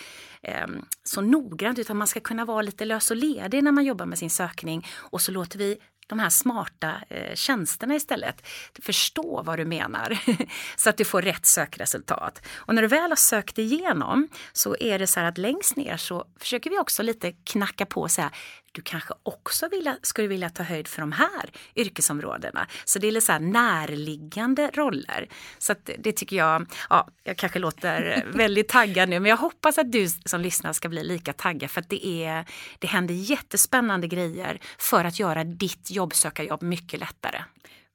eh, 0.42 0.66
så 1.02 1.20
noggrant 1.20 1.78
utan 1.78 1.96
man 1.96 2.06
ska 2.06 2.20
kunna 2.20 2.44
vara 2.44 2.62
lite 2.62 2.84
lös 2.84 3.10
och 3.10 3.16
ledig 3.16 3.64
när 3.64 3.72
man 3.72 3.84
jobbar 3.84 4.06
med 4.06 4.18
sin 4.18 4.30
sökning. 4.30 4.86
Och 4.96 5.20
så 5.20 5.32
låter 5.32 5.58
vi 5.58 5.78
de 6.06 6.18
här 6.18 6.30
smarta 6.30 6.94
eh, 7.10 7.34
tjänsterna 7.34 7.94
istället. 7.94 8.46
Förstå 8.82 9.42
vad 9.42 9.58
du 9.58 9.64
menar 9.64 10.18
så 10.76 10.90
att 10.90 10.96
du 10.96 11.04
får 11.04 11.22
rätt 11.22 11.46
sökresultat. 11.46 12.42
Och 12.54 12.74
när 12.74 12.82
du 12.82 12.88
väl 12.88 13.10
har 13.10 13.16
sökt 13.16 13.58
igenom 13.58 14.28
så 14.52 14.76
är 14.80 14.98
det 14.98 15.06
så 15.06 15.20
här 15.20 15.26
att 15.26 15.38
längst 15.38 15.76
ner 15.76 15.96
så 15.96 16.24
försöker 16.40 16.70
vi 16.70 16.78
också 16.78 17.02
lite 17.02 17.32
knacka 17.32 17.86
på 17.86 18.00
och 18.00 18.10
säga 18.10 18.30
du 18.74 18.82
kanske 18.82 19.14
också 19.22 19.68
vilja, 19.68 19.96
skulle 20.02 20.28
vilja 20.28 20.50
ta 20.50 20.62
höjd 20.62 20.88
för 20.88 21.00
de 21.00 21.12
här 21.12 21.50
yrkesområdena. 21.76 22.66
Så 22.84 22.98
det 22.98 23.06
är 23.06 23.12
lite 23.12 23.26
så 23.26 23.38
närliggande 23.38 24.70
roller. 24.74 25.28
Så 25.58 25.74
det 25.98 26.12
tycker 26.12 26.36
jag, 26.36 26.66
ja, 26.90 27.08
jag 27.24 27.36
kanske 27.36 27.58
låter 27.58 28.24
väldigt 28.34 28.68
taggad 28.68 29.08
nu, 29.08 29.20
men 29.20 29.30
jag 29.30 29.36
hoppas 29.36 29.78
att 29.78 29.92
du 29.92 30.08
som 30.08 30.40
lyssnar 30.40 30.72
ska 30.72 30.88
bli 30.88 31.04
lika 31.04 31.32
taggad 31.32 31.70
för 31.70 31.80
att 31.80 31.88
det, 31.88 32.06
är, 32.06 32.44
det 32.78 32.86
händer 32.86 33.14
jättespännande 33.14 34.06
grejer 34.08 34.60
för 34.78 35.04
att 35.04 35.18
göra 35.18 35.44
ditt 35.44 35.90
jobbsökarjobb 35.90 36.62
mycket 36.62 37.00
lättare. 37.00 37.44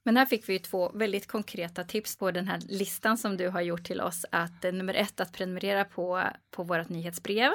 Men 0.02 0.16
här 0.16 0.26
fick 0.26 0.48
vi 0.48 0.58
två 0.58 0.90
väldigt 0.94 1.26
konkreta 1.26 1.84
tips 1.84 2.16
på 2.16 2.30
den 2.30 2.48
här 2.48 2.60
listan 2.68 3.18
som 3.18 3.36
du 3.36 3.48
har 3.48 3.60
gjort 3.60 3.84
till 3.84 4.00
oss. 4.00 4.24
Att 4.30 4.64
eh, 4.64 4.72
nummer 4.72 4.94
ett, 4.94 5.20
att 5.20 5.32
prenumerera 5.32 5.84
på, 5.84 6.22
på 6.50 6.62
vårt 6.62 6.88
nyhetsbrev. 6.88 7.50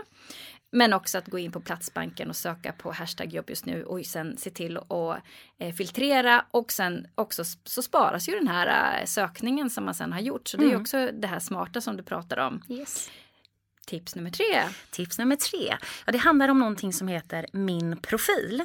Men 0.76 0.94
också 0.94 1.18
att 1.18 1.28
gå 1.28 1.40
in 1.40 1.52
på 1.52 1.60
Platsbanken 1.60 2.30
och 2.30 2.36
söka 2.36 2.72
på 2.72 2.92
hashtag 2.92 3.34
jobb 3.34 3.50
just 3.50 3.66
nu 3.66 3.84
och 3.84 4.06
sen 4.06 4.38
se 4.38 4.50
till 4.50 4.78
att 4.78 5.22
eh, 5.58 5.74
filtrera 5.74 6.46
och 6.52 6.72
sen 6.72 7.08
också 7.16 7.44
så 7.64 7.82
sparas 7.82 8.30
ju 8.30 8.34
den 8.36 8.48
här 8.48 9.00
eh, 9.00 9.06
sökningen 9.06 9.70
som 9.70 9.86
man 9.86 9.96
sen 9.96 10.14
har 10.14 10.20
gjort. 10.20 10.48
Så 10.48 10.58
det 10.58 10.64
är 10.64 10.70
mm. 10.70 10.82
också 10.82 11.10
det 11.14 11.28
här 11.28 11.40
smarta 11.40 11.82
som 11.82 11.98
du 11.98 12.04
pratar 12.04 12.38
om. 12.38 12.62
Yes. 12.70 13.10
Tips 13.86 14.16
nummer 14.16 14.30
tre. 14.30 14.64
Tips 14.92 15.20
nummer 15.20 15.36
tre. 15.36 15.78
Ja, 16.06 16.12
det 16.12 16.18
handlar 16.18 16.50
om 16.50 16.60
någonting 16.60 16.94
som 16.94 17.08
heter 17.08 17.46
Min 17.52 17.98
profil. 18.02 18.64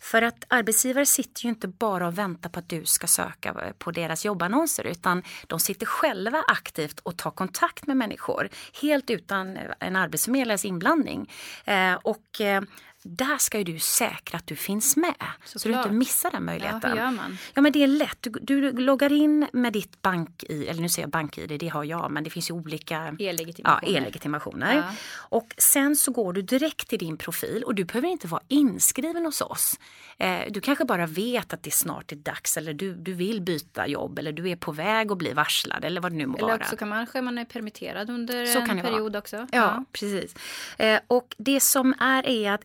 För 0.00 0.22
att 0.22 0.44
arbetsgivare 0.48 1.06
sitter 1.06 1.42
ju 1.42 1.48
inte 1.48 1.68
bara 1.68 2.06
och 2.06 2.18
väntar 2.18 2.50
på 2.50 2.58
att 2.58 2.68
du 2.68 2.84
ska 2.84 3.06
söka 3.06 3.72
på 3.78 3.90
deras 3.90 4.24
jobbannonser 4.24 4.84
utan 4.84 5.22
de 5.46 5.60
sitter 5.60 5.86
själva 5.86 6.44
aktivt 6.48 7.00
och 7.00 7.16
tar 7.18 7.30
kontakt 7.30 7.86
med 7.86 7.96
människor 7.96 8.48
helt 8.82 9.10
utan 9.10 9.58
en 9.78 9.96
arbetsförmedlares 9.96 10.64
inblandning. 10.64 11.30
Eh, 11.64 11.94
och 11.94 12.40
eh, 12.40 12.62
där 13.04 13.38
ska 13.38 13.58
ju 13.58 13.64
du 13.64 13.78
säkra 13.78 14.38
att 14.38 14.46
du 14.46 14.56
finns 14.56 14.96
med. 14.96 15.14
Så, 15.44 15.58
så 15.58 15.68
du 15.68 15.74
inte 15.74 15.90
missar 15.90 16.30
den 16.30 16.44
möjligheten. 16.44 16.80
Ja, 16.82 16.88
hur 16.88 16.96
gör 16.96 17.10
man? 17.10 17.38
Ja, 17.54 17.62
men 17.62 17.72
det 17.72 17.82
är 17.82 17.86
lätt. 17.86 18.18
Du, 18.20 18.30
du 18.40 18.72
loggar 18.72 19.12
in 19.12 19.46
med 19.52 19.72
ditt 19.72 20.02
bank-id, 20.02 20.68
eller 20.68 20.82
nu 20.82 20.88
säger 20.88 21.06
jag 21.06 21.10
bank-id, 21.10 21.60
det 21.60 21.68
har 21.68 21.84
jag, 21.84 22.10
men 22.10 22.24
det 22.24 22.30
finns 22.30 22.50
ju 22.50 22.54
olika 22.54 23.16
e-legitimationer. 23.18 23.92
Ja, 23.92 23.98
e-legitimationer. 23.98 24.76
Ja. 24.76 24.84
Och 25.16 25.54
sen 25.58 25.96
så 25.96 26.12
går 26.12 26.32
du 26.32 26.42
direkt 26.42 26.88
till 26.88 26.98
din 26.98 27.16
profil 27.16 27.62
och 27.66 27.74
du 27.74 27.84
behöver 27.84 28.08
inte 28.08 28.26
vara 28.26 28.42
inskriven 28.48 29.24
hos 29.24 29.40
oss. 29.40 29.78
Eh, 30.18 30.40
du 30.50 30.60
kanske 30.60 30.84
bara 30.84 31.06
vet 31.06 31.52
att 31.52 31.62
det 31.62 31.70
snart 31.70 32.12
är 32.12 32.16
dags 32.16 32.56
eller 32.56 32.74
du, 32.74 32.94
du 32.94 33.12
vill 33.12 33.40
byta 33.40 33.86
jobb 33.86 34.18
eller 34.18 34.32
du 34.32 34.50
är 34.50 34.56
på 34.56 34.72
väg 34.72 35.12
att 35.12 35.18
bli 35.18 35.32
varslad 35.32 35.84
eller 35.84 36.00
vad 36.00 36.12
det 36.12 36.16
nu 36.16 36.26
må 36.26 36.36
eller 36.36 36.46
vara. 36.46 36.54
Eller 36.54 36.64
också 36.64 36.76
kan 36.76 36.88
man, 36.88 37.06
man 37.14 37.38
är 37.38 37.44
permitterad 37.44 38.10
under 38.10 38.46
så 38.46 38.58
en 38.58 38.80
period 38.80 39.16
också. 39.16 39.36
Ja, 39.36 39.46
ja. 39.50 39.84
precis. 39.92 40.34
Eh, 40.78 41.00
och 41.06 41.34
det 41.38 41.60
som 41.60 41.94
är 42.00 42.26
är 42.26 42.52
att 42.52 42.64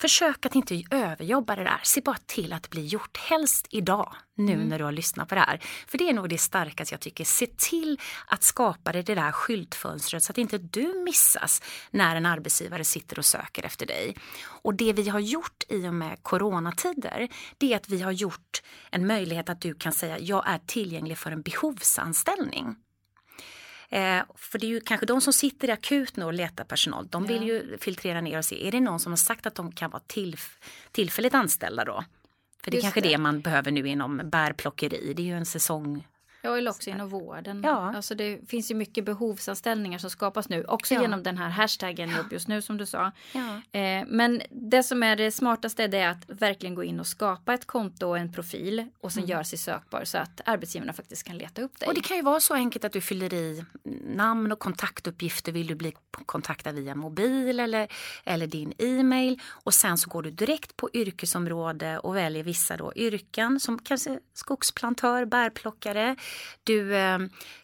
Försök 0.00 0.46
att 0.46 0.54
inte 0.54 0.82
överjobba 0.90 1.56
det 1.56 1.64
där. 1.64 1.80
Se 1.82 2.00
bara 2.00 2.18
till 2.26 2.52
att 2.52 2.62
det 2.62 2.70
blir 2.70 2.84
gjort, 2.84 3.16
helst 3.16 3.66
idag, 3.70 4.14
nu 4.36 4.52
mm. 4.52 4.68
när 4.68 4.78
du 4.78 4.84
har 4.84 4.92
lyssnat 4.92 5.28
på 5.28 5.34
det 5.34 5.40
här. 5.40 5.60
För 5.86 5.98
det 5.98 6.08
är 6.08 6.12
nog 6.12 6.28
det 6.28 6.38
starkaste 6.38 6.94
jag 6.94 7.00
tycker. 7.00 7.24
Se 7.24 7.46
till 7.46 8.00
att 8.26 8.42
skapa 8.42 8.92
det, 8.92 9.02
det 9.02 9.14
där 9.14 9.32
skyltfönstret 9.32 10.22
så 10.22 10.32
att 10.32 10.38
inte 10.38 10.58
du 10.58 11.02
missas 11.04 11.62
när 11.90 12.16
en 12.16 12.26
arbetsgivare 12.26 12.84
sitter 12.84 13.18
och 13.18 13.24
söker 13.24 13.64
efter 13.66 13.86
dig. 13.86 14.16
Och 14.42 14.74
det 14.74 14.92
vi 14.92 15.08
har 15.08 15.20
gjort 15.20 15.62
i 15.68 15.88
och 15.88 15.94
med 15.94 16.22
coronatider, 16.22 17.28
det 17.58 17.72
är 17.72 17.76
att 17.76 17.88
vi 17.88 18.00
har 18.02 18.12
gjort 18.12 18.62
en 18.90 19.06
möjlighet 19.06 19.48
att 19.48 19.60
du 19.60 19.74
kan 19.74 19.92
säga 19.92 20.18
jag 20.18 20.48
är 20.48 20.58
tillgänglig 20.66 21.18
för 21.18 21.30
en 21.32 21.42
behovsanställning. 21.42 22.76
Eh, 23.90 24.22
för 24.36 24.58
det 24.58 24.66
är 24.66 24.68
ju 24.68 24.80
kanske 24.80 25.06
de 25.06 25.20
som 25.20 25.32
sitter 25.32 25.68
i 25.68 25.70
akuten 25.70 26.22
och 26.22 26.32
letar 26.32 26.64
personal. 26.64 27.08
De 27.08 27.26
vill 27.26 27.48
ja. 27.48 27.54
ju 27.54 27.78
filtrera 27.78 28.20
ner 28.20 28.38
och 28.38 28.44
se, 28.44 28.68
är 28.68 28.72
det 28.72 28.80
någon 28.80 29.00
som 29.00 29.12
har 29.12 29.16
sagt 29.16 29.46
att 29.46 29.54
de 29.54 29.72
kan 29.72 29.90
vara 29.90 30.02
tillf 30.06 30.58
tillfälligt 30.92 31.34
anställda 31.34 31.84
då? 31.84 32.04
För 32.62 32.70
det 32.70 32.74
är 32.74 32.78
Just 32.78 32.84
kanske 32.84 33.00
det. 33.00 33.08
det 33.08 33.18
man 33.18 33.40
behöver 33.40 33.70
nu 33.70 33.88
inom 33.88 34.20
bärplockeri. 34.24 35.14
Det 35.14 35.22
är 35.22 35.26
ju 35.26 35.36
en 35.36 35.46
säsong 35.46 36.06
Ja, 36.42 36.58
eller 36.58 36.70
också 36.70 36.90
inom 36.90 37.08
vården. 37.08 37.60
Ja. 37.64 37.92
Alltså 37.96 38.14
det 38.14 38.48
finns 38.48 38.70
ju 38.70 38.74
mycket 38.74 39.04
behovsanställningar 39.04 39.98
som 39.98 40.10
skapas 40.10 40.48
nu. 40.48 40.64
Också 40.64 40.94
ja. 40.94 41.02
genom 41.02 41.22
den 41.22 41.38
här 41.38 41.48
hashtaggen 41.48 42.10
jobb 42.10 42.32
just 42.32 42.48
nu 42.48 42.62
som 42.62 42.76
du 42.76 42.86
sa. 42.86 43.12
Ja. 43.32 43.78
Eh, 43.80 44.04
men 44.06 44.42
det 44.50 44.82
som 44.82 45.02
är 45.02 45.16
det 45.16 45.30
smartaste 45.30 45.86
det 45.86 45.98
är 45.98 46.08
att 46.08 46.24
verkligen 46.26 46.74
gå 46.74 46.84
in 46.84 47.00
och 47.00 47.06
skapa 47.06 47.54
ett 47.54 47.66
konto 47.66 48.06
och 48.06 48.18
en 48.18 48.32
profil 48.32 48.86
och 49.00 49.12
sen 49.12 49.22
mm. 49.22 49.30
göra 49.30 49.44
sig 49.44 49.58
sökbar 49.58 50.04
så 50.04 50.18
att 50.18 50.40
arbetsgivarna 50.44 50.92
faktiskt 50.92 51.22
kan 51.22 51.38
leta 51.38 51.62
upp 51.62 51.80
dig. 51.80 51.88
Och 51.88 51.94
det 51.94 52.00
kan 52.00 52.16
ju 52.16 52.22
vara 52.22 52.40
så 52.40 52.54
enkelt 52.54 52.84
att 52.84 52.92
du 52.92 53.00
fyller 53.00 53.34
i 53.34 53.64
namn 54.04 54.52
och 54.52 54.58
kontaktuppgifter. 54.58 55.52
Vill 55.52 55.66
du 55.66 55.74
bli 55.74 55.94
kontaktad 56.26 56.72
via 56.72 56.94
mobil 56.94 57.60
eller, 57.60 57.88
eller 58.24 58.46
din 58.46 58.72
e-mail 58.78 59.40
och 59.46 59.74
sen 59.74 59.98
så 59.98 60.10
går 60.10 60.22
du 60.22 60.30
direkt 60.30 60.76
på 60.76 60.90
yrkesområde 60.92 61.98
och 61.98 62.16
väljer 62.16 62.42
vissa 62.42 62.76
då 62.76 62.92
yrken 62.94 63.60
som 63.60 63.78
kanske 63.78 64.18
skogsplantör, 64.34 65.24
bärplockare 65.24 66.16
du 66.64 66.96
eh, 66.96 67.18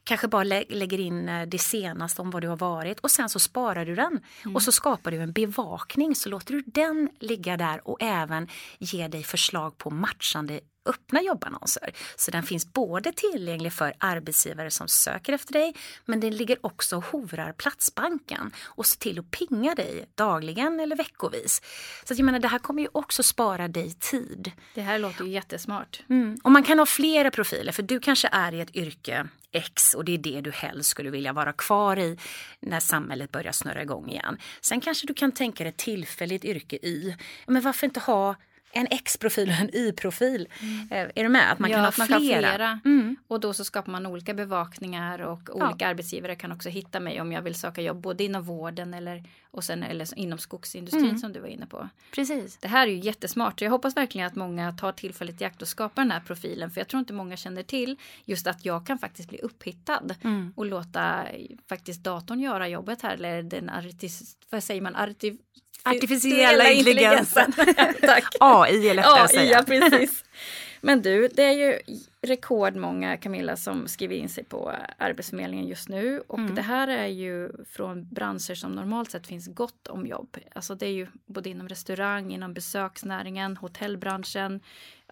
kanske 0.04 0.28
bara 0.28 0.44
lä 0.44 0.64
lägger 0.68 1.00
in 1.00 1.28
eh, 1.28 1.46
det 1.46 1.58
senaste 1.58 2.22
om 2.22 2.30
vad 2.30 2.42
du 2.42 2.48
har 2.48 2.56
varit 2.56 3.00
och 3.00 3.10
sen 3.10 3.28
så 3.28 3.38
sparar 3.38 3.86
du 3.86 3.94
den. 3.94 4.20
Mm. 4.44 4.56
Och 4.56 4.62
så 4.62 4.72
skapar 4.72 5.10
du 5.10 5.16
en 5.16 5.32
bevakning 5.32 6.14
så 6.14 6.28
låter 6.28 6.52
du 6.52 6.62
den 6.66 7.08
ligga 7.20 7.56
där 7.56 7.88
och 7.88 8.02
även 8.02 8.48
ge 8.78 9.08
dig 9.08 9.22
förslag 9.22 9.78
på 9.78 9.90
matchande 9.90 10.60
öppna 10.86 11.22
jobbannonser. 11.22 11.92
Så 12.16 12.30
den 12.30 12.42
finns 12.42 12.72
både 12.72 13.12
tillgänglig 13.12 13.72
för 13.72 13.94
arbetsgivare 13.98 14.70
som 14.70 14.88
söker 14.88 15.32
efter 15.32 15.52
dig 15.52 15.74
men 16.04 16.20
den 16.20 16.36
ligger 16.36 16.66
också 16.66 16.96
och 16.96 17.04
hovrar 17.04 17.52
Platsbanken 17.52 18.50
och 18.64 18.86
ser 18.86 18.98
till 18.98 19.18
att 19.18 19.30
pinga 19.30 19.74
dig 19.74 20.08
dagligen 20.14 20.80
eller 20.80 20.96
veckovis. 20.96 21.62
Så 22.04 22.14
jag 22.14 22.24
menar, 22.24 22.38
det 22.38 22.48
här 22.48 22.58
kommer 22.58 22.82
ju 22.82 22.88
också 22.92 23.22
spara 23.22 23.68
dig 23.68 23.92
tid. 23.92 24.52
Det 24.74 24.80
här 24.80 24.98
låter 24.98 25.24
ju 25.24 25.30
jättesmart. 25.30 26.02
Mm. 26.08 26.38
Och 26.44 26.50
man 26.50 26.62
kan 26.62 26.78
ha 26.78 26.86
flera 26.86 27.30
profiler 27.30 27.72
för 27.72 27.82
du 27.82 28.00
kanske 28.00 28.28
är 28.32 28.54
i 28.54 28.60
ett 28.60 28.76
yrke 28.76 29.28
X 29.52 29.94
och 29.94 30.04
det 30.04 30.14
är 30.14 30.18
det 30.18 30.40
du 30.40 30.50
helst 30.50 30.90
skulle 30.90 31.10
vilja 31.10 31.32
vara 31.32 31.52
kvar 31.52 31.98
i 31.98 32.18
när 32.60 32.80
samhället 32.80 33.32
börjar 33.32 33.52
snurra 33.52 33.82
igång 33.82 34.10
igen. 34.10 34.38
Sen 34.60 34.80
kanske 34.80 35.06
du 35.06 35.14
kan 35.14 35.32
tänka 35.32 35.64
dig 35.64 35.68
ett 35.68 35.76
tillfälligt 35.76 36.44
yrke 36.44 36.78
Y. 36.82 37.14
Men 37.46 37.62
varför 37.62 37.86
inte 37.86 38.00
ha 38.00 38.36
en 38.76 38.86
X-profil 38.90 39.48
och 39.48 39.54
en 39.54 39.70
Y-profil. 39.74 40.48
Mm. 40.60 40.88
Eh, 40.90 41.12
är 41.14 41.22
du 41.22 41.28
med? 41.28 41.52
Att 41.52 41.58
man 41.58 41.70
ja, 41.70 41.76
kan 41.76 41.84
ha 41.84 41.92
flera. 41.92 42.18
Flera. 42.18 42.80
Mm. 42.84 43.16
Och 43.28 43.40
då 43.40 43.52
så 43.54 43.64
skapar 43.64 43.92
man 43.92 44.06
olika 44.06 44.34
bevakningar 44.34 45.18
och 45.18 45.50
olika 45.52 45.76
ja. 45.78 45.86
arbetsgivare 45.86 46.36
kan 46.36 46.52
också 46.52 46.68
hitta 46.68 47.00
mig 47.00 47.20
om 47.20 47.32
jag 47.32 47.42
vill 47.42 47.54
söka 47.54 47.82
jobb 47.82 48.00
både 48.00 48.24
inom 48.24 48.42
vården 48.42 48.94
eller, 48.94 49.24
och 49.50 49.64
sen, 49.64 49.82
eller 49.82 50.18
inom 50.18 50.38
skogsindustrin 50.38 51.04
mm. 51.04 51.18
som 51.18 51.32
du 51.32 51.40
var 51.40 51.48
inne 51.48 51.66
på. 51.66 51.88
Precis. 52.14 52.56
Det 52.56 52.68
här 52.68 52.86
är 52.86 52.90
ju 52.90 52.98
jättesmart. 52.98 53.60
Jag 53.60 53.70
hoppas 53.70 53.96
verkligen 53.96 54.26
att 54.26 54.34
många 54.36 54.72
tar 54.72 54.92
tillfället 54.92 55.40
i 55.40 55.44
akt 55.44 55.62
och 55.62 55.68
skapar 55.68 56.02
den 56.02 56.10
här 56.10 56.20
profilen 56.20 56.70
för 56.70 56.80
jag 56.80 56.88
tror 56.88 56.98
inte 56.98 57.12
många 57.12 57.36
känner 57.36 57.62
till 57.62 57.96
just 58.24 58.46
att 58.46 58.64
jag 58.64 58.86
kan 58.86 58.98
faktiskt 58.98 59.28
bli 59.28 59.38
upphittad 59.38 60.14
mm. 60.24 60.52
och 60.56 60.66
låta 60.66 61.26
faktiskt 61.68 62.04
datorn 62.04 62.40
göra 62.40 62.68
jobbet 62.68 63.02
här 63.02 63.14
eller 63.14 63.42
den 63.42 63.70
artis, 63.70 64.36
vad 64.50 64.64
säger 64.64 64.80
man, 64.80 64.96
artif, 64.96 65.40
Artificiella 65.86 66.70
intelligensen. 66.70 67.52
Tack. 68.00 68.24
AI 68.40 68.88
är 68.88 68.94
lättare 68.94 69.20
att 69.20 69.30
säga. 69.30 69.52
Ja, 69.52 69.62
precis. 69.62 70.24
Men 70.80 71.02
du, 71.02 71.28
det 71.28 71.42
är 71.42 71.52
ju 71.52 71.78
rekordmånga 72.22 73.16
Camilla 73.16 73.56
som 73.56 73.88
skriver 73.88 74.14
in 74.14 74.28
sig 74.28 74.44
på 74.44 74.72
Arbetsförmedlingen 74.98 75.66
just 75.66 75.88
nu 75.88 76.22
och 76.26 76.38
mm. 76.38 76.54
det 76.54 76.62
här 76.62 76.88
är 76.88 77.06
ju 77.06 77.50
från 77.70 78.08
branscher 78.08 78.54
som 78.54 78.72
normalt 78.72 79.10
sett 79.10 79.26
finns 79.26 79.54
gott 79.54 79.86
om 79.86 80.06
jobb. 80.06 80.36
Alltså 80.54 80.74
det 80.74 80.86
är 80.86 80.92
ju 80.92 81.06
både 81.26 81.50
inom 81.50 81.68
restaurang, 81.68 82.32
inom 82.32 82.54
besöksnäringen, 82.54 83.56
hotellbranschen. 83.56 84.60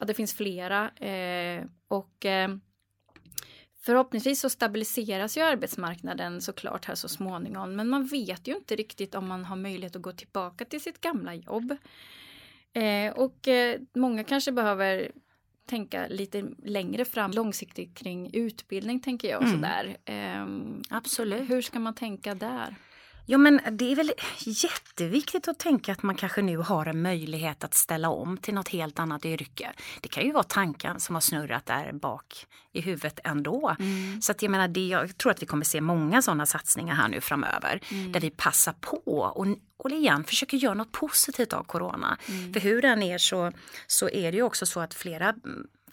Ja, 0.00 0.04
det 0.04 0.14
finns 0.14 0.34
flera 0.34 0.90
eh, 0.90 1.64
och 1.88 2.26
eh, 2.26 2.48
Förhoppningsvis 3.84 4.40
så 4.40 4.50
stabiliseras 4.50 5.36
ju 5.36 5.40
arbetsmarknaden 5.40 6.40
såklart 6.40 6.84
här 6.84 6.94
så 6.94 7.08
småningom 7.08 7.76
men 7.76 7.88
man 7.88 8.06
vet 8.06 8.48
ju 8.48 8.56
inte 8.56 8.76
riktigt 8.76 9.14
om 9.14 9.28
man 9.28 9.44
har 9.44 9.56
möjlighet 9.56 9.96
att 9.96 10.02
gå 10.02 10.12
tillbaka 10.12 10.64
till 10.64 10.80
sitt 10.80 11.00
gamla 11.00 11.34
jobb. 11.34 11.76
Eh, 12.72 13.12
och 13.12 13.48
eh, 13.48 13.80
många 13.94 14.24
kanske 14.24 14.52
behöver 14.52 15.10
tänka 15.66 16.06
lite 16.08 16.44
längre 16.64 17.04
fram 17.04 17.30
långsiktigt 17.30 17.94
kring 17.94 18.34
utbildning 18.34 19.00
tänker 19.00 19.28
jag. 19.28 19.42
Och 19.42 19.48
mm. 19.48 19.56
sådär. 19.56 19.96
Eh, 20.04 20.46
Absolut. 20.96 21.50
Hur 21.50 21.62
ska 21.62 21.78
man 21.78 21.94
tänka 21.94 22.34
där? 22.34 22.76
Ja 23.26 23.38
men 23.38 23.60
det 23.72 23.92
är 23.92 23.96
väl 23.96 24.12
jätteviktigt 24.38 25.48
att 25.48 25.58
tänka 25.58 25.92
att 25.92 26.02
man 26.02 26.14
kanske 26.14 26.42
nu 26.42 26.56
har 26.56 26.86
en 26.86 27.02
möjlighet 27.02 27.64
att 27.64 27.74
ställa 27.74 28.08
om 28.08 28.36
till 28.36 28.54
något 28.54 28.68
helt 28.68 28.98
annat 28.98 29.24
yrke. 29.24 29.72
Det 30.00 30.08
kan 30.08 30.24
ju 30.24 30.32
vara 30.32 30.42
tankar 30.42 30.98
som 30.98 31.14
har 31.14 31.20
snurrat 31.20 31.66
där 31.66 31.92
bak 31.92 32.46
i 32.72 32.80
huvudet 32.80 33.20
ändå. 33.24 33.76
Mm. 33.80 34.22
Så 34.22 34.32
att 34.32 34.42
jag 34.42 34.50
menar, 34.50 34.68
det, 34.68 34.86
jag 34.86 35.18
tror 35.18 35.32
att 35.32 35.42
vi 35.42 35.46
kommer 35.46 35.64
se 35.64 35.80
många 35.80 36.22
sådana 36.22 36.46
satsningar 36.46 36.94
här 36.94 37.08
nu 37.08 37.20
framöver 37.20 37.80
mm. 37.90 38.12
där 38.12 38.20
vi 38.20 38.30
passar 38.30 38.74
på 38.80 39.18
och, 39.18 39.46
och 39.76 39.90
igen 39.90 40.24
försöker 40.24 40.56
göra 40.56 40.74
något 40.74 40.92
positivt 40.92 41.52
av 41.52 41.62
corona. 41.62 42.18
Mm. 42.28 42.52
För 42.52 42.60
hur 42.60 42.82
den 42.82 43.02
är 43.02 43.18
så, 43.18 43.52
så 43.86 44.08
är 44.08 44.32
det 44.32 44.36
ju 44.36 44.42
också 44.42 44.66
så 44.66 44.80
att 44.80 44.94
flera 44.94 45.34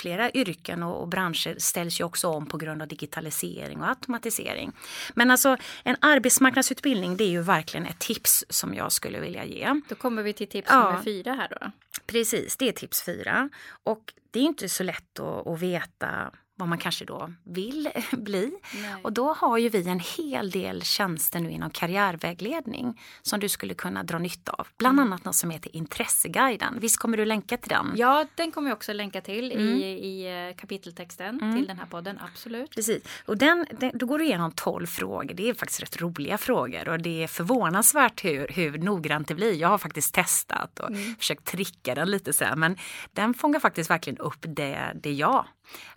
flera 0.01 0.31
yrken 0.31 0.83
och, 0.83 1.01
och, 1.01 1.07
branscher 1.07 1.55
ställs 1.59 1.99
ju 1.99 2.03
också 2.03 2.27
om 2.27 2.45
på 2.45 2.57
grund 2.57 2.81
av 2.81 2.87
digitalisering 2.87 3.81
och 3.81 3.87
automatisering. 3.87 4.71
Men 5.13 5.31
alltså 5.31 5.57
en 5.83 5.95
arbetsmarknadsutbildning 6.01 7.17
det 7.17 7.23
är 7.23 7.29
ju 7.29 7.41
verkligen 7.41 7.85
ett 7.85 7.99
tips 7.99 8.45
som 8.49 8.73
jag 8.73 8.91
skulle 8.91 9.19
vilja 9.19 9.45
ge. 9.45 9.81
Då 9.89 9.95
kommer 9.95 10.23
vi 10.23 10.33
till 10.33 10.47
tips 10.47 10.67
ja. 10.71 10.83
nummer 10.83 11.03
fyra 11.03 11.33
här 11.33 11.47
då. 11.59 11.71
Precis, 12.05 12.57
det 12.57 12.67
är 12.67 12.71
tips 12.71 13.03
fyra. 13.03 13.49
Och 13.83 14.13
det 14.31 14.39
är 14.39 14.43
inte 14.43 14.69
så 14.69 14.83
lätt 14.83 15.19
att, 15.19 15.47
att 15.47 15.59
veta 15.59 16.31
vad 16.61 16.69
man 16.69 16.77
kanske 16.77 17.05
då 17.05 17.33
vill 17.43 17.89
bli. 18.11 18.51
Nej. 18.81 18.95
Och 19.03 19.13
då 19.13 19.33
har 19.33 19.57
ju 19.57 19.69
vi 19.69 19.87
en 19.89 19.99
hel 20.17 20.51
del 20.51 20.81
tjänster 20.81 21.39
nu 21.39 21.51
inom 21.51 21.69
karriärvägledning 21.69 23.01
som 23.21 23.39
du 23.39 23.49
skulle 23.49 23.73
kunna 23.73 24.03
dra 24.03 24.17
nytta 24.19 24.51
av. 24.51 24.67
Bland 24.77 24.99
Mm. 24.99 25.07
annat 25.13 25.25
något 25.25 25.35
som 25.35 25.49
heter 25.49 25.75
Intresseguiden. 25.75 26.77
Visst 26.79 26.99
kommer 26.99 27.17
du 27.17 27.25
länka 27.25 27.57
till 27.57 27.69
den? 27.69 27.93
Ja, 27.95 28.25
den 28.35 28.51
kommer 28.51 28.69
jag 28.69 28.75
också 28.75 28.93
länka 28.93 29.21
till 29.21 29.51
Mm. 29.51 29.67
i, 29.67 29.83
i 29.83 30.47
eh, 30.49 30.55
kapiteltexten 30.55 31.55
till 31.55 31.67
den 31.67 31.79
här 31.79 31.85
podden, 31.85 32.19
absolut. 32.31 32.75
Precis. 32.75 33.03
Och 33.25 33.37
den, 33.37 33.65
den, 33.79 33.91
då 33.93 34.05
går 34.05 34.19
du 34.19 34.25
igenom 34.25 34.51
12 34.51 34.85
frågor. 34.87 35.33
Det 35.33 35.49
är 35.49 35.53
faktiskt 35.53 35.81
rätt 35.81 36.01
roliga 36.01 36.37
frågor 36.37 36.89
och 36.89 36.99
det 37.01 37.23
är 37.23 37.27
förvånansvärt 37.27 38.25
hur, 38.25 38.47
hur 38.47 38.77
noggrant 38.77 39.27
det 39.27 39.35
blir. 39.35 39.53
Jag 39.53 39.67
har 39.67 39.77
faktiskt 39.77 40.13
testat 40.13 40.79
och 40.79 40.89
Mm. 40.91 41.15
försökt 41.15 41.45
tricka 41.45 41.95
den 41.95 42.11
lite 42.11 42.33
så 42.33 42.45
här, 42.45 42.55
men 42.55 42.77
den 43.13 43.33
fångar 43.33 43.59
faktiskt 43.59 43.89
verkligen 43.89 44.17
upp 44.17 44.37
det, 44.41 44.91
det 45.03 45.11
jag 45.13 45.45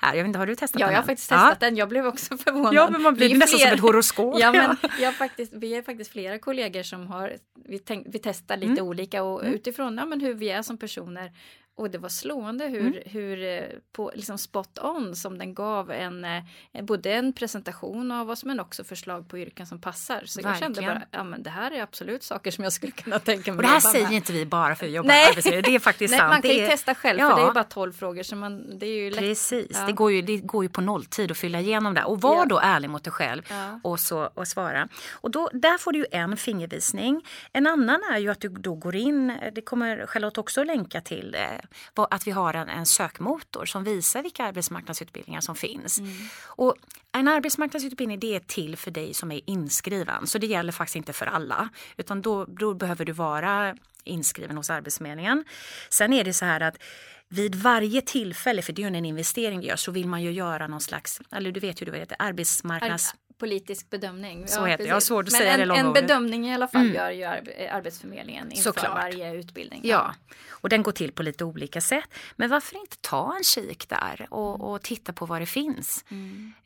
är. 0.01 0.09
Jag 0.09 0.23
vet 0.23 0.27
inte, 0.27 0.39
har 0.39 0.47
du 0.47 0.54
testat 0.57 0.81
Ja, 0.81 0.87
den? 0.87 0.95
jag 0.95 1.01
har 1.03 1.07
faktiskt 1.07 1.29
testat 1.29 1.61
den. 1.61 1.77
Jag 1.77 1.89
blev 1.89 2.07
också 2.07 2.37
förvånad. 2.45 2.75
Ja, 2.75 2.91
men 2.91 3.03
man 3.03 3.15
blir 3.15 3.29
nästan 3.35 3.49
som 3.49 3.59
fler- 3.69 3.75
ett 3.75 3.81
horoskop. 3.81 4.37
Ja, 4.41 4.53
men 4.53 4.77
jag 5.01 5.15
faktiskt, 5.15 5.53
vi 5.55 5.75
är 5.75 5.83
faktiskt 5.83 6.13
flera 6.13 6.39
kollegor 6.39 6.83
som 6.83 7.07
har, 7.07 7.37
vi, 7.69 7.79
tänk, 7.79 8.07
vi 8.11 8.19
testar 8.19 8.57
lite 8.57 8.73
Mm. 8.73 8.85
olika 8.85 9.23
och 9.23 9.43
utifrån 9.45 9.97
ja, 9.99 10.07
men 10.07 10.21
hur 10.21 10.35
vi 10.35 10.51
är 10.51 10.63
som 10.63 10.79
personer. 10.79 11.33
Och 11.77 11.91
det 11.91 11.99
var 11.99 12.09
slående 12.09 12.65
hur, 12.67 12.81
Mm. 12.81 12.95
hur 13.07 13.43
eh, 13.45 13.63
på, 13.93 14.13
liksom 14.15 14.39
spot 14.39 14.79
on 14.83 15.17
som 15.17 15.39
den 15.39 15.55
gav 15.55 15.91
en, 15.91 16.25
eh, 16.25 16.43
både 16.83 17.13
en 17.13 17.33
presentation 17.33 18.11
av 18.13 18.31
oss 18.31 18.45
men 18.45 18.61
också 18.61 18.85
förslag 18.85 19.29
på 19.29 19.39
yrken 19.39 19.67
som 19.67 19.81
passar. 19.81 20.23
Så 20.27 20.41
jag 20.43 20.59
kände 20.59 20.81
Verkligen. 20.81 20.95
bara, 21.11 21.19
ja 21.19 21.25
men 21.25 21.43
det 21.43 21.51
här 21.51 21.71
är 21.71 21.83
absolut 21.83 22.23
saker 22.23 22.51
som 22.51 22.65
jag 22.65 22.73
skulle 22.73 22.93
kunna 22.93 23.19
tänka 23.19 23.53
mig 23.53 23.57
Och 23.57 23.63
det 23.63 23.69
här 23.69 23.81
säger 23.81 24.05
med. 24.07 24.15
inte 24.15 24.33
vi 24.33 24.47
bara 24.47 24.75
för 24.75 24.87
att 24.87 24.93
jobba 24.93 25.07
Nej. 25.09 25.23
med 25.23 25.31
arbetsmiljö. 25.31 25.61
Det 25.63 25.75
är 25.75 25.79
faktiskt 25.79 26.11
Nej, 26.11 26.19
sant. 26.21 26.31
man 26.33 26.43
kan 26.43 26.51
ju 26.51 26.57
är, 26.61 26.69
testa 26.69 26.95
själv 26.95 27.19
Ja. 27.21 27.31
för 27.37 27.43
det 27.43 27.49
är 27.49 27.53
bara 27.53 27.65
12 27.65 27.93
frågor 27.93 28.23
så 28.23 28.37
man, 28.37 28.79
det 28.79 28.87
är 28.87 28.97
ju 29.05 29.11
lätt. 29.11 29.19
Precis, 29.19 29.67
Ja. 29.81 29.87
det, 29.87 29.93
går 29.93 30.13
ju, 30.13 30.23
det 30.23 30.37
går 30.37 30.63
ju 30.65 30.69
på 30.69 30.81
nolltid 30.81 31.31
att 31.31 31.39
fylla 31.39 31.61
igenom 31.61 31.95
det. 31.95 32.05
Och 32.05 32.21
var 32.21 32.37
Ja. 32.37 32.45
då 32.45 32.59
ärlig 32.59 32.91
mot 32.91 33.05
dig 33.05 33.13
själv 33.13 33.43
och, 33.83 34.01
så, 34.01 34.31
och 34.35 34.49
svara. 34.49 34.89
Och 35.13 35.31
då, 35.31 35.51
där 35.53 35.79
får 35.79 35.93
du 35.93 35.99
ju 35.99 36.07
en 36.11 36.37
fingervisning. 36.37 37.25
En 37.53 37.67
annan 37.67 38.01
är 38.13 38.19
ju 38.19 38.29
att 38.31 38.41
du 38.41 38.49
då 38.49 38.75
går 38.75 38.97
in, 38.97 39.39
det 39.55 39.61
kommer 39.61 40.07
Charlotte 40.07 40.39
också 40.39 40.65
länka 40.65 41.01
till, 41.01 41.35
eh, 41.35 41.41
att 41.95 42.27
vi 42.27 42.31
har 42.31 42.55
en, 42.55 42.69
en 42.69 42.87
sökmotor 42.87 43.67
som 43.67 43.85
visar 43.85 44.23
vilka 44.23 44.45
arbetsmarknadsutbildningar 44.45 45.41
som 45.41 45.57
finns. 45.57 45.99
Mm. 45.99 46.13
Och 46.45 46.75
en 47.13 47.29
arbetsmarknadsutbildning 47.29 48.19
det 48.21 48.37
är 48.37 48.41
till 48.41 48.77
för 48.77 48.91
dig 48.91 49.15
som 49.15 49.33
är 49.33 49.41
inskriven, 49.47 50.27
så 50.27 50.39
det 50.39 50.47
gäller 50.47 50.73
faktiskt 50.73 50.97
inte 50.97 51.13
för 51.13 51.27
alla. 51.27 51.69
Utan 51.97 52.23
då, 52.23 52.45
då 52.45 52.75
behöver 52.75 53.05
du 53.05 53.13
vara 53.13 53.77
inskriven 54.05 54.57
hos 54.57 54.71
Arbetsförmedlingen. 54.71 55.45
Sen 55.91 56.13
är 56.13 56.25
det 56.25 56.33
så 56.33 56.45
här 56.45 56.61
att 56.61 56.77
vid 57.29 57.55
varje 57.55 58.01
tillfälle, 58.01 58.63
för 58.63 58.73
det 58.73 58.83
är 58.83 58.91
ju 58.91 58.97
en 58.97 59.05
investering 59.05 59.61
vi 59.61 59.67
gör, 59.67 59.77
så 59.77 59.93
vill 59.93 60.09
man 60.09 60.23
ju 60.23 60.31
göra 60.31 60.67
någon 60.67 60.81
slags, 60.81 61.21
eller 61.33 61.53
du 61.53 61.61
vet 61.61 61.81
vad 61.81 61.93
det 61.93 61.99
heter, 61.99 62.17
arbetsmarknads... 62.19 63.15
Politisk 63.45 63.91
bedömning. 63.91 64.49
Så 64.49 64.65
heter 64.65 64.85
det. 64.85 64.89
Jag 64.89 64.95
har 64.97 65.01
svårt 65.01 65.27
att 65.27 65.33
Men 65.33 65.39
säga 65.39 65.53
en, 65.53 65.61
det 65.61 65.65
långa 65.67 65.81
En 65.81 65.93
bedömning 65.93 66.49
i 66.49 66.55
alla 66.55 66.69
fall 66.69 66.95
gör 66.95 67.11
ju 67.11 67.23
Arbe- 67.23 67.71
Arbetsförmedlingen 67.73 68.51
inför 68.51 68.63
Såklart. 68.63 68.95
varje 68.95 69.35
utbildning. 69.35 69.81
Ja, 69.85 70.15
och 70.51 70.69
den 70.69 70.83
går 70.83 70.93
till 70.93 71.13
på 71.13 71.23
lite 71.23 71.45
olika 71.45 71.81
sätt. 71.81 72.09
Men 72.37 72.51
varför 72.51 72.77
inte 72.81 72.97
ta 73.01 73.35
en 73.37 73.45
kik 73.45 73.89
där 73.89 74.27
och, 74.31 74.73
och 74.73 74.83
titta 74.83 75.13
på 75.13 75.27
vad 75.27 75.41
det 75.43 75.47
finns? 75.47 76.05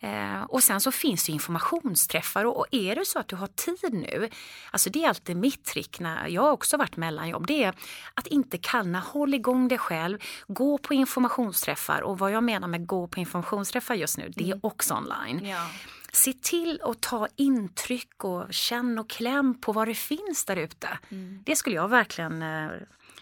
Eh, 0.00 0.42
och 0.48 0.62
sen 0.62 0.80
så 0.80 0.92
finns 0.92 1.26
det 1.26 1.32
informationsträffar 1.32 2.44
och, 2.44 2.56
och 2.58 2.66
är 2.70 2.96
det 2.96 3.04
så 3.04 3.18
att 3.18 3.28
du 3.28 3.36
har 3.36 3.46
tid 3.46 3.92
nu, 3.92 4.28
alltså 4.70 4.90
det 4.90 5.04
är 5.04 5.08
alltid 5.08 5.36
mitt 5.36 5.64
trick 5.64 6.00
när 6.00 6.28
jag 6.28 6.42
har 6.42 6.52
också 6.52 6.76
varit 6.76 6.96
mellanjobb, 6.96 7.46
det 7.46 7.64
är 7.64 7.74
att 8.14 8.26
inte 8.26 8.58
kallna, 8.58 9.00
håll 9.00 9.34
igång 9.34 9.68
dig 9.68 9.78
själv, 9.78 10.18
gå 10.46 10.78
på 10.78 10.94
informationsträffar 10.94 12.00
och 12.02 12.18
vad 12.18 12.30
jag 12.32 12.44
menar 12.44 12.68
med 12.68 12.86
gå 12.86 13.06
på 13.06 13.20
informationsträffar 13.20 13.94
just 13.94 14.18
nu, 14.18 14.32
det 14.36 14.50
är 14.50 14.60
också 14.62 14.94
online. 14.94 15.46
Ja. 15.46 15.66
Se 16.12 16.32
till 16.32 16.80
att 16.84 17.00
ta 17.00 17.28
intryck 17.36 18.24
och 18.24 18.52
känn 18.54 18.98
och 18.98 19.10
kläm 19.10 19.60
på 19.60 19.72
vad 19.72 19.88
det 19.88 19.94
finns 19.94 20.44
där 20.44 20.56
ute. 20.56 20.98
Det 21.44 21.56
skulle 21.56 21.76
jag 21.76 21.88
verkligen 21.88 22.42
eh, 22.42 22.70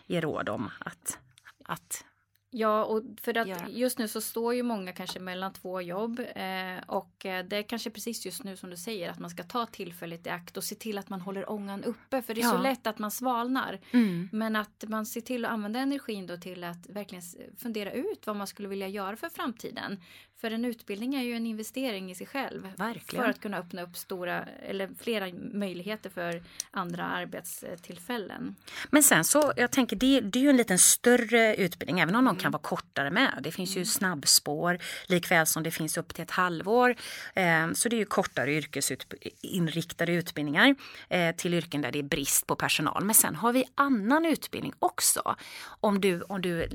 ge 0.07 0.21
råd 0.21 0.49
om 0.49 0.71
att, 0.81 1.19
att 1.65 2.05
Ja, 2.51 2.85
och 2.85 3.03
för 3.21 3.39
att 3.39 3.49
göra. 3.49 3.69
just 3.69 3.99
nu 3.99 4.09
så 4.09 4.21
står 4.21 4.55
ju 4.55 4.63
många 4.63 4.93
kanske 4.93 5.21
mellan 5.21 5.53
två 5.53 5.81
jobb 5.81 6.21
eh, 6.21 6.79
och 6.87 7.27
eh, 7.27 7.45
det 7.45 7.57
är 7.57 7.63
kanske 7.63 7.91
precis 7.91 8.27
just 8.27 8.45
nu 8.45 8.57
som 8.57 8.71
du 8.71 8.77
säger 8.77 9.11
att 9.11 9.19
man 9.19 9.31
ska 9.31 9.43
ta 9.43 9.67
tillfället 9.67 10.27
i 10.27 10.31
akt 10.31 10.57
och 10.57 10.65
se 10.65 10.75
till 10.75 10.99
att 10.99 11.09
man 11.09 11.21
håller 11.21 11.51
ångan 11.51 11.85
uppe 11.85 12.23
för 12.23 12.35
det 12.35 12.41
är 12.41 12.49
så 12.51 12.57
Ja. 12.57 12.63
lätt 12.63 12.87
att 12.87 12.99
man 12.99 13.11
svalnar. 13.11 13.81
Mm. 13.91 14.29
Men 14.33 14.57
att 14.57 14.85
man 14.89 15.07
ser 15.07 15.21
till 15.21 15.45
att 15.45 15.51
använda 15.51 15.79
energin 15.81 16.27
då 16.27 16.37
till 16.37 16.65
att 16.65 16.87
verkligen 16.89 17.25
fundera 17.59 17.93
ut 17.93 18.27
vad 18.27 18.37
man 18.37 18.47
skulle 18.47 18.69
vilja 18.69 18.89
göra 18.89 19.17
för 19.17 19.29
framtiden. 19.29 20.01
För 20.41 20.51
en 20.51 20.65
utbildning 20.65 21.15
är 21.15 21.23
ju 21.23 21.33
en 21.33 21.47
investering 21.47 22.11
i 22.11 22.15
sig 22.15 22.27
själv. 22.27 22.73
Verkligen. 22.77 23.25
För 23.25 23.31
att 23.31 23.41
kunna 23.41 23.59
öppna 23.59 23.83
upp 23.83 23.97
stora 23.97 24.45
eller 24.45 24.91
flera 24.99 25.27
möjligheter 25.53 26.11
för 26.11 26.43
andra 26.71 27.05
arbetstillfällen. 27.05 28.57
Men 28.91 29.03
sen 29.03 29.25
så, 29.25 29.53
jag 29.57 29.71
tänker 29.71 29.97
det, 29.97 30.21
det 30.21 30.39
är 30.39 30.43
ju 30.43 30.51
en 30.51 30.57
liten 30.57 30.79
större 30.79 31.57
utbildning 31.57 32.01
även 32.01 32.15
om 32.15 32.25
de 32.25 32.37
kan 32.37 32.53
vara 32.53 32.63
kortare 32.63 33.11
med. 33.11 33.41
Det 33.43 33.53
finns 33.53 33.77
ju 33.77 33.85
snabbspår 33.85 34.79
likväl 35.07 35.47
som 35.47 35.63
det 35.63 35.71
finns 35.71 35.97
upp 35.97 36.15
till 36.15 36.23
ett 36.23 36.31
halvår. 36.31 36.97
Eh, 37.35 37.73
så 37.73 37.89
det 37.89 37.97
är 37.97 37.99
ju 37.99 38.05
kortare 38.05 38.53
yrkesinriktade 38.53 40.13
utbildningar 40.13 40.75
eh, 41.09 41.37
till 41.37 41.55
yrken 41.55 41.83
där 41.83 41.93
det 41.93 41.99
är 41.99 42.03
brist 42.03 42.47
på 42.47 42.57
personal. 42.57 43.05
Men 43.05 43.15
sen 43.15 43.35
har 43.35 43.53
vi 43.53 43.65
annan 43.75 44.27
utbildning 44.27 44.73
också. 44.79 45.37
Om 45.81 46.01
du, 46.01 46.23
om 46.23 46.43
du 46.43 46.69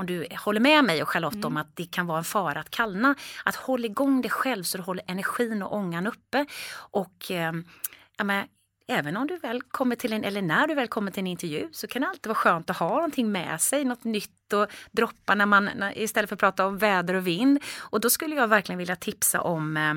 om 0.00 0.06
du 0.06 0.26
håller 0.44 0.60
med 0.60 0.84
mig 0.84 1.02
och 1.02 1.08
Charlotte 1.08 1.44
om 1.44 1.56
att 1.56 1.76
det 1.76 1.84
kan 1.84 2.06
vara 2.06 2.18
en 2.18 2.24
fara 2.24 2.60
att 2.60 2.70
kallna, 2.70 3.14
att 3.44 3.56
hålla 3.56 3.86
igång 3.86 4.22
dig 4.22 4.30
själv 4.30 4.62
så 4.62 4.78
du 4.78 4.84
håller 4.84 5.04
energin 5.06 5.62
och 5.62 5.76
ångan 5.76 6.06
uppe. 6.06 6.46
Och 6.72 7.30
eh, 7.30 7.52
ja, 8.16 8.24
men, 8.24 8.46
även 8.88 9.16
om 9.16 9.26
du 9.26 9.36
väl 9.36 9.62
kommer 9.62 9.96
till 9.96 10.12
en, 10.12 10.24
eller 10.24 10.42
när 10.42 10.66
du 10.66 10.74
väl 10.74 10.88
kommer 10.88 11.10
till 11.10 11.20
en 11.20 11.26
intervju 11.26 11.68
så 11.72 11.86
kan 11.86 12.02
det 12.02 12.08
alltid 12.08 12.26
vara 12.26 12.34
skönt 12.34 12.70
att 12.70 12.76
ha 12.76 12.88
någonting 12.88 13.32
med 13.32 13.60
sig, 13.60 13.84
något 13.84 14.04
nytt 14.04 14.52
och 14.52 14.66
droppa 14.90 15.34
när 15.34 15.46
man, 15.46 15.70
istället 15.94 16.28
för 16.28 16.36
att 16.36 16.40
prata 16.40 16.66
om 16.66 16.78
väder 16.78 17.14
och 17.14 17.26
vind. 17.26 17.62
Och 17.78 18.00
då 18.00 18.10
skulle 18.10 18.36
jag 18.36 18.48
verkligen 18.48 18.78
vilja 18.78 18.96
tipsa 18.96 19.40
om 19.40 19.76
eh, 19.76 19.94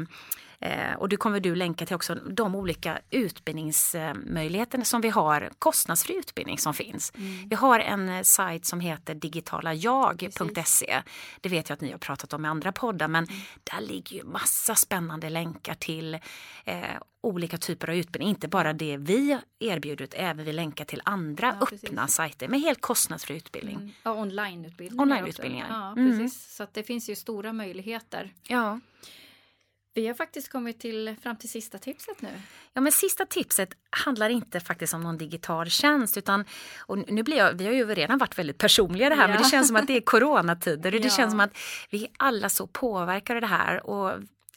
Eh, 0.65 0.93
och 0.97 1.09
det 1.09 1.17
kommer 1.17 1.39
du 1.39 1.55
länka 1.55 1.85
till 1.85 1.95
också, 1.95 2.15
de 2.15 2.55
olika 2.55 2.99
utbildningsmöjligheterna 3.09 4.83
som 4.85 5.01
vi 5.01 5.09
har, 5.09 5.49
kostnadsfri 5.59 6.15
utbildning 6.15 6.57
som 6.57 6.73
finns. 6.73 7.13
Vi 7.49 7.55
har 7.55 7.79
en 7.79 8.09
eh, 8.09 8.21
sajt 8.21 8.65
som 8.65 8.79
heter 8.79 9.15
digitalayag.se. 9.15 11.01
Det 11.41 11.49
vet 11.49 11.69
jag 11.69 11.73
att 11.73 11.81
ni 11.81 11.91
har 11.91 11.97
pratat 11.97 12.33
om 12.33 12.45
i 12.45 12.47
andra 12.47 12.71
poddar 12.71 13.07
men 13.07 13.27
där 13.63 13.81
ligger 13.81 14.15
ju 14.17 14.23
massa 14.23 14.75
spännande 14.75 15.29
länkar 15.29 15.73
till 15.73 16.13
eh, 16.65 16.79
olika 17.21 17.57
typer 17.57 17.89
av 17.89 17.95
utbildning. 17.95 18.29
Inte 18.29 18.47
bara 18.47 18.73
det 18.73 18.97
vi 18.97 19.37
erbjuder 19.59 20.03
utan 20.03 20.19
även 20.25 20.45
vi 20.45 20.53
länkar 20.53 20.85
till 20.85 21.01
andra 21.05 21.57
Ja, 21.59 21.65
precis. 21.65 21.83
öppna 21.89 22.07
sajter 22.07 22.47
med 22.47 22.59
helt 22.61 22.81
kostnadsfri 22.81 23.35
utbildning. 23.37 23.75
Mm. 23.75 23.91
Ja, 24.03 24.11
onlineutbildningar. 24.13 25.03
Onlineutbildningar. 25.03 25.65
också. 25.65 25.73
Ja, 25.75 25.91
Mm. 25.91 26.19
precis. 26.19 26.55
Så 26.55 26.67
det 26.73 26.83
finns 26.83 27.09
ju 27.09 27.15
stora 27.15 27.53
möjligheter. 27.53 28.33
Ja. 28.47 28.79
Vi 29.95 30.07
har 30.07 30.13
faktiskt 30.13 30.51
kommit 30.51 30.79
till, 30.79 31.15
fram 31.21 31.35
till 31.35 31.49
sista 31.49 31.77
tipset 31.77 32.21
nu. 32.21 32.29
Ja, 32.73 32.81
men 32.81 32.91
sista 32.91 33.25
tipset 33.25 33.69
handlar 33.89 34.29
inte 34.29 34.59
faktiskt 34.59 34.93
om 34.93 35.03
någon 35.03 35.17
digital 35.17 35.69
tjänst 35.69 36.17
utan 36.17 36.45
och 36.79 36.97
nu 37.11 37.23
blir 37.23 37.37
jag, 37.37 37.53
vi 37.53 37.65
har 37.65 37.73
ju 37.73 37.85
redan 37.85 38.17
varit 38.17 38.37
väldigt 38.39 38.57
personliga 38.57 39.09
det 39.09 39.15
här 39.15 39.27
men 39.27 39.37
Ja. 39.37 39.43
det 39.43 39.49
känns 39.49 39.67
som 39.67 39.75
att 39.75 39.87
det 39.87 39.97
är 39.97 40.01
coronatider 40.01 40.95
och 40.95 41.01
det 41.01 41.07
Ja. 41.07 41.13
känns 41.13 41.31
som 41.31 41.39
att 41.39 41.57
vi 41.89 42.03
är 42.03 42.09
alla 42.17 42.49
så 42.49 42.67
påverkade 42.67 43.39
det 43.39 43.47
här 43.47 43.85
och 43.85 44.11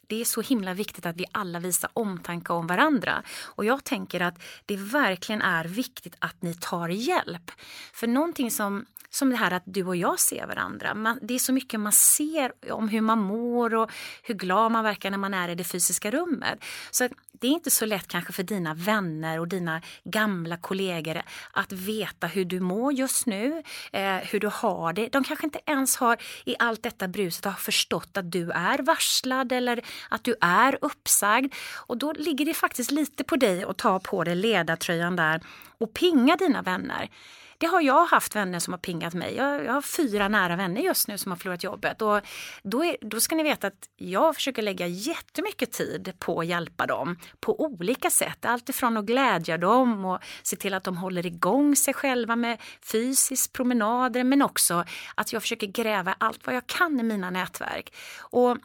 det 0.09 0.21
är 0.21 0.25
så 0.25 0.41
himla 0.41 0.73
viktigt 0.73 1.05
att 1.05 1.15
vi 1.17 1.25
alla 1.31 1.59
visar 1.59 1.89
omtanke 1.93 2.53
om 2.53 2.67
varandra. 2.67 3.23
Och 3.45 3.65
jag 3.65 3.83
tänker 3.83 4.19
att 4.21 4.41
det 4.65 4.77
verkligen 4.77 5.41
är 5.41 5.65
viktigt 5.65 6.15
att 6.19 6.41
ni 6.41 6.53
tar 6.53 6.89
hjälp. 6.89 7.51
För 7.93 8.07
någonting 8.07 8.51
som 8.51 8.85
som 9.09 9.29
det 9.29 9.35
här 9.35 9.51
att 9.51 9.63
du 9.65 9.83
och 9.83 9.95
jag 9.95 10.19
ser 10.19 10.47
varandra. 10.47 10.93
Man, 10.93 11.19
det 11.21 11.33
är 11.33 11.39
så 11.39 11.53
mycket 11.53 11.79
man 11.79 11.91
ser 11.91 12.71
om 12.71 12.89
hur 12.89 13.01
man 13.01 13.19
mår 13.19 13.75
och 13.75 13.91
hur 14.23 14.35
glad 14.35 14.71
man 14.71 14.83
verkar 14.83 15.11
när 15.11 15.17
man 15.17 15.33
är 15.33 15.49
i 15.49 15.55
det 15.55 15.63
fysiska 15.63 16.11
rummet. 16.11 16.63
Så 16.91 17.09
det 17.39 17.47
är 17.47 17.51
inte 17.51 17.71
så 17.71 17.85
lätt 17.85 18.07
kanske 18.07 18.33
för 18.33 18.43
dina 18.43 18.73
vänner 18.73 19.39
och 19.39 19.47
dina 19.47 19.81
gamla 20.03 20.57
kollegor 20.57 21.21
att 21.51 21.71
veta 21.71 22.27
hur 22.27 22.45
du 22.45 22.59
mår 22.59 22.93
just 22.93 23.25
nu, 23.25 23.63
eh, 23.91 24.15
hur 24.15 24.39
du 24.39 24.49
har 24.53 24.93
det. 24.93 25.07
De 25.07 25.23
kanske 25.23 25.45
inte 25.45 25.59
ens 25.65 25.97
har 25.97 26.17
i 26.45 26.55
allt 26.59 26.83
detta 26.83 27.07
bruset 27.07 27.45
har 27.45 27.51
förstått 27.51 28.17
att 28.17 28.31
du 28.31 28.51
är 28.51 28.79
varslad 28.79 29.51
eller 29.51 29.81
att 30.09 30.23
du 30.23 30.35
är 30.41 30.77
uppsagd. 30.81 31.53
Och 31.75 31.97
då 31.97 32.13
ligger 32.13 32.45
det 32.45 32.53
faktiskt 32.53 32.91
lite 32.91 33.23
på 33.23 33.35
dig 33.35 33.63
att 33.63 33.77
ta 33.77 33.99
på 33.99 34.23
dig 34.23 34.35
ledartröjan 34.35 35.15
där 35.15 35.41
och 35.77 35.93
pinga 35.93 36.35
dina 36.35 36.61
vänner. 36.61 37.09
Det 37.57 37.65
har 37.65 37.81
jag 37.81 38.05
haft 38.05 38.35
vänner 38.35 38.59
som 38.59 38.73
har 38.73 38.77
pingat 38.77 39.13
mig. 39.13 39.35
Jag, 39.35 39.65
jag 39.65 39.73
har 39.73 39.81
fyra 39.81 40.27
nära 40.27 40.55
vänner 40.55 40.81
just 40.81 41.07
nu 41.07 41.17
som 41.17 41.31
har 41.31 41.37
förlorat 41.37 41.63
jobbet. 41.63 42.01
Och 42.01 42.21
då, 42.63 42.85
är, 42.85 42.97
då 43.01 43.19
ska 43.19 43.35
ni 43.35 43.43
veta 43.43 43.67
att 43.67 43.89
jag 43.95 44.35
försöker 44.35 44.61
lägga 44.61 44.87
jättemycket 44.87 45.71
tid 45.71 46.13
på 46.19 46.39
att 46.39 46.45
hjälpa 46.47 46.85
dem 46.85 47.17
på 47.39 47.61
olika 47.61 48.09
sätt. 48.09 48.45
Alltifrån 48.45 48.97
att 48.97 49.05
glädja 49.05 49.57
dem 49.57 50.05
och 50.05 50.19
se 50.43 50.55
till 50.55 50.73
att 50.73 50.83
de 50.83 50.97
håller 50.97 51.25
igång 51.25 51.75
sig 51.75 51.93
själva 51.93 52.35
med 52.35 52.61
fysiskt 52.81 53.53
promenader 53.53 54.23
men 54.23 54.41
också 54.41 54.85
att 55.15 55.33
jag 55.33 55.41
försöker 55.41 55.67
gräva 55.67 56.15
allt 56.17 56.45
vad 56.45 56.55
jag 56.55 56.67
kan 56.67 56.99
i 56.99 57.03
mina 57.03 57.29
nätverk. 57.29 57.93
Och 58.19 58.57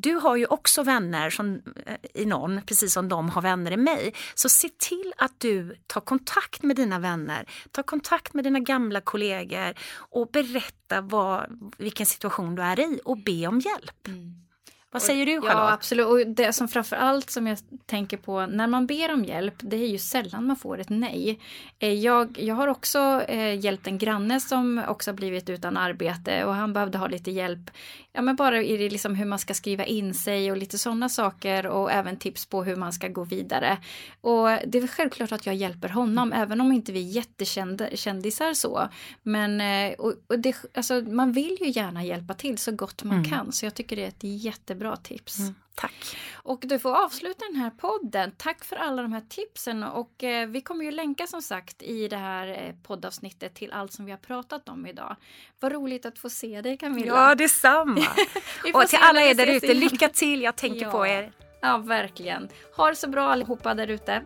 du 0.00 0.14
har 0.14 0.36
ju 0.36 0.46
också 0.46 0.82
vänner 0.82 1.30
som, 1.30 1.62
eh, 1.86 1.96
i 2.14 2.24
någon, 2.24 2.60
precis 2.66 2.92
som 2.92 3.08
de 3.08 3.28
har 3.28 3.42
vänner 3.42 3.70
i 3.70 3.76
mig. 3.76 4.14
Så 4.34 4.48
se 4.48 4.68
till 4.68 5.12
att 5.16 5.40
du 5.40 5.76
tar 5.86 6.00
kontakt 6.00 6.62
med 6.62 6.76
dina 6.76 6.98
vänner, 6.98 7.48
ta 7.70 7.82
kontakt 7.82 8.34
med 8.34 8.44
dina 8.44 8.58
gamla 8.58 9.00
kollegor 9.00 9.74
och 9.94 10.30
berätta 10.32 11.00
vad, 11.00 11.72
vilken 11.78 12.06
situation 12.06 12.54
du 12.54 12.62
är 12.62 12.80
i 12.80 13.00
och 13.04 13.18
be 13.18 13.46
om 13.46 13.60
hjälp. 13.60 14.06
Mm. 14.06 14.47
Vad 14.90 15.02
säger 15.02 15.26
du 15.26 15.32
Charlotte? 15.32 15.52
Ja 15.52 15.72
absolut 15.72 16.06
och 16.06 16.26
det 16.26 16.52
som 16.52 16.68
framför 16.68 16.96
allt 16.96 17.30
som 17.30 17.46
jag 17.46 17.58
tänker 17.86 18.16
på 18.16 18.46
när 18.46 18.66
man 18.66 18.86
ber 18.86 19.12
om 19.12 19.24
hjälp 19.24 19.54
det 19.58 19.76
är 19.76 19.86
ju 19.86 19.98
sällan 19.98 20.46
man 20.46 20.56
får 20.56 20.78
ett 20.80 20.88
nej. 20.88 21.38
Eh, 21.78 21.92
jag, 21.92 22.38
jag 22.40 22.54
har 22.54 22.68
också 22.68 23.22
eh, 23.28 23.58
hjälpt 23.58 23.86
en 23.86 23.98
granne 23.98 24.40
som 24.40 24.82
också 24.88 25.12
blivit 25.12 25.50
utan 25.50 25.76
arbete 25.76 26.44
och 26.44 26.54
han 26.54 26.72
behövde 26.72 26.98
ha 26.98 27.06
lite 27.06 27.30
hjälp. 27.30 27.70
Ja 28.12 28.22
men 28.22 28.36
bara 28.36 28.62
i 28.62 28.76
det 28.76 28.90
liksom 28.90 29.14
hur 29.14 29.24
man 29.24 29.38
ska 29.38 29.54
skriva 29.54 29.84
in 29.84 30.14
sig 30.14 30.50
och 30.50 30.56
lite 30.56 30.78
sådana 30.78 31.08
saker 31.08 31.66
och 31.66 31.92
även 31.92 32.16
tips 32.16 32.46
på 32.46 32.64
hur 32.64 32.76
man 32.76 32.92
ska 32.92 33.08
gå 33.08 33.24
vidare. 33.24 33.78
Och 34.20 34.48
det 34.66 34.78
är 34.78 34.86
självklart 34.86 35.32
att 35.32 35.46
jag 35.46 35.54
hjälper 35.54 35.88
honom 35.88 36.32
även 36.32 36.60
om 36.60 36.72
inte 36.72 36.92
vi 36.92 37.00
är 37.00 37.12
jättekändisar 37.12 38.54
så. 38.54 38.88
Men 39.22 39.60
eh, 39.60 39.92
och, 39.98 40.14
och 40.26 40.38
det, 40.38 40.56
alltså, 40.74 40.94
man 40.94 41.32
vill 41.32 41.56
ju 41.60 41.70
gärna 41.70 42.04
hjälpa 42.04 42.34
till 42.34 42.58
så 42.58 42.72
gott 42.72 43.02
man 43.02 43.18
mm. 43.18 43.30
kan 43.30 43.52
så 43.52 43.66
jag 43.66 43.74
tycker 43.74 43.96
det 43.96 44.04
är 44.04 44.08
ett 44.08 44.24
jätte 44.24 44.74
jättebra 44.78 44.96
tips. 44.96 45.38
Mm, 45.38 45.54
tack. 45.74 46.16
Och 46.34 46.60
du 46.62 46.78
får 46.78 47.04
avsluta 47.04 47.44
den 47.52 47.60
här 47.60 47.70
podden. 47.70 48.32
Tack 48.36 48.64
för 48.64 48.76
alla 48.76 49.02
de 49.02 49.12
här 49.12 49.24
tipsen 49.28 49.82
och 49.82 50.24
eh, 50.24 50.48
vi 50.48 50.60
kommer 50.60 50.84
ju 50.84 50.90
länka 50.90 51.26
som 51.26 51.42
sagt 51.42 51.82
i 51.82 52.08
det 52.08 52.16
här 52.16 52.48
eh, 52.48 52.74
poddavsnittet 52.86 53.54
till 53.54 53.72
allt 53.72 53.92
som 53.92 54.04
vi 54.04 54.10
har 54.10 54.18
pratat 54.18 54.68
om 54.68 54.86
idag. 54.86 55.16
Vad 55.60 55.72
roligt 55.72 56.06
att 56.06 56.18
få 56.18 56.30
se 56.30 56.60
dig 56.60 56.76
Camilla. 56.76 57.06
Ja, 57.06 57.34
detsamma. 57.34 58.06
och 58.74 58.86
till 58.88 58.98
alla 59.02 59.22
er 59.22 59.34
där 59.34 59.46
ute, 59.46 59.74
lycka 59.74 60.08
till. 60.08 60.42
Jag 60.42 60.56
tänker 60.56 60.82
ja. 60.82 60.90
på 60.90 61.06
er. 61.06 61.32
Ja, 61.60 61.78
verkligen. 61.78 62.48
Ha 62.76 62.88
det 62.88 62.96
så 62.96 63.08
bra 63.08 63.30
allihopa 63.30 63.74
där 63.74 63.88
ute. 63.88 64.22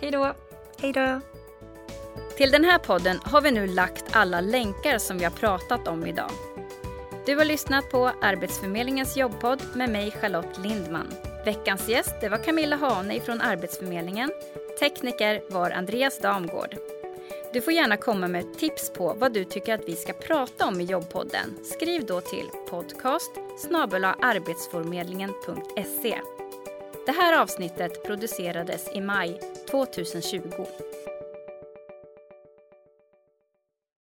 Hej 0.00 0.10
då. 0.10 0.34
Hej 0.80 0.92
då. 0.92 1.20
Till 2.36 2.50
den 2.50 2.64
här 2.64 2.78
podden 2.78 3.18
har 3.24 3.40
vi 3.40 3.50
nu 3.50 3.66
lagt 3.66 4.16
alla 4.16 4.40
länkar 4.40 4.98
som 4.98 5.18
vi 5.18 5.24
har 5.24 5.30
pratat 5.30 5.88
om 5.88 6.06
idag. 6.06 6.30
Du 7.26 7.36
har 7.36 7.44
lyssnat 7.44 7.90
på 7.90 8.10
Arbetsförmedlingens 8.20 9.16
jobbpodd 9.16 9.62
med 9.74 9.90
mig 9.90 10.10
Charlotte 10.10 10.58
Lindman. 10.58 11.14
Veckans 11.44 11.88
gäst 11.88 12.14
det 12.20 12.28
var 12.28 12.38
Camilla 12.38 12.76
Hane 12.76 13.20
från 13.20 13.40
Arbetsförmedlingen. 13.40 14.30
Tekniker 14.80 15.42
var 15.50 15.70
Andreas 15.70 16.20
Damgård. 16.20 16.76
Du 17.52 17.60
får 17.60 17.72
gärna 17.72 17.96
komma 17.96 18.28
med 18.28 18.58
tips 18.58 18.92
på 18.92 19.14
vad 19.18 19.32
du 19.32 19.44
tycker 19.44 19.74
att 19.74 19.88
vi 19.88 19.96
ska 19.96 20.12
prata 20.12 20.66
om 20.66 20.80
i 20.80 20.84
jobbpodden. 20.84 21.58
Skriv 21.64 22.06
då 22.06 22.20
till 22.20 22.46
podcast 22.70 23.30
arbetsförmedlingen.se. 24.22 26.20
Det 27.06 27.12
här 27.12 27.42
avsnittet 27.42 28.04
producerades 28.04 28.90
i 28.94 29.00
maj 29.00 29.40
2020. 29.70 30.40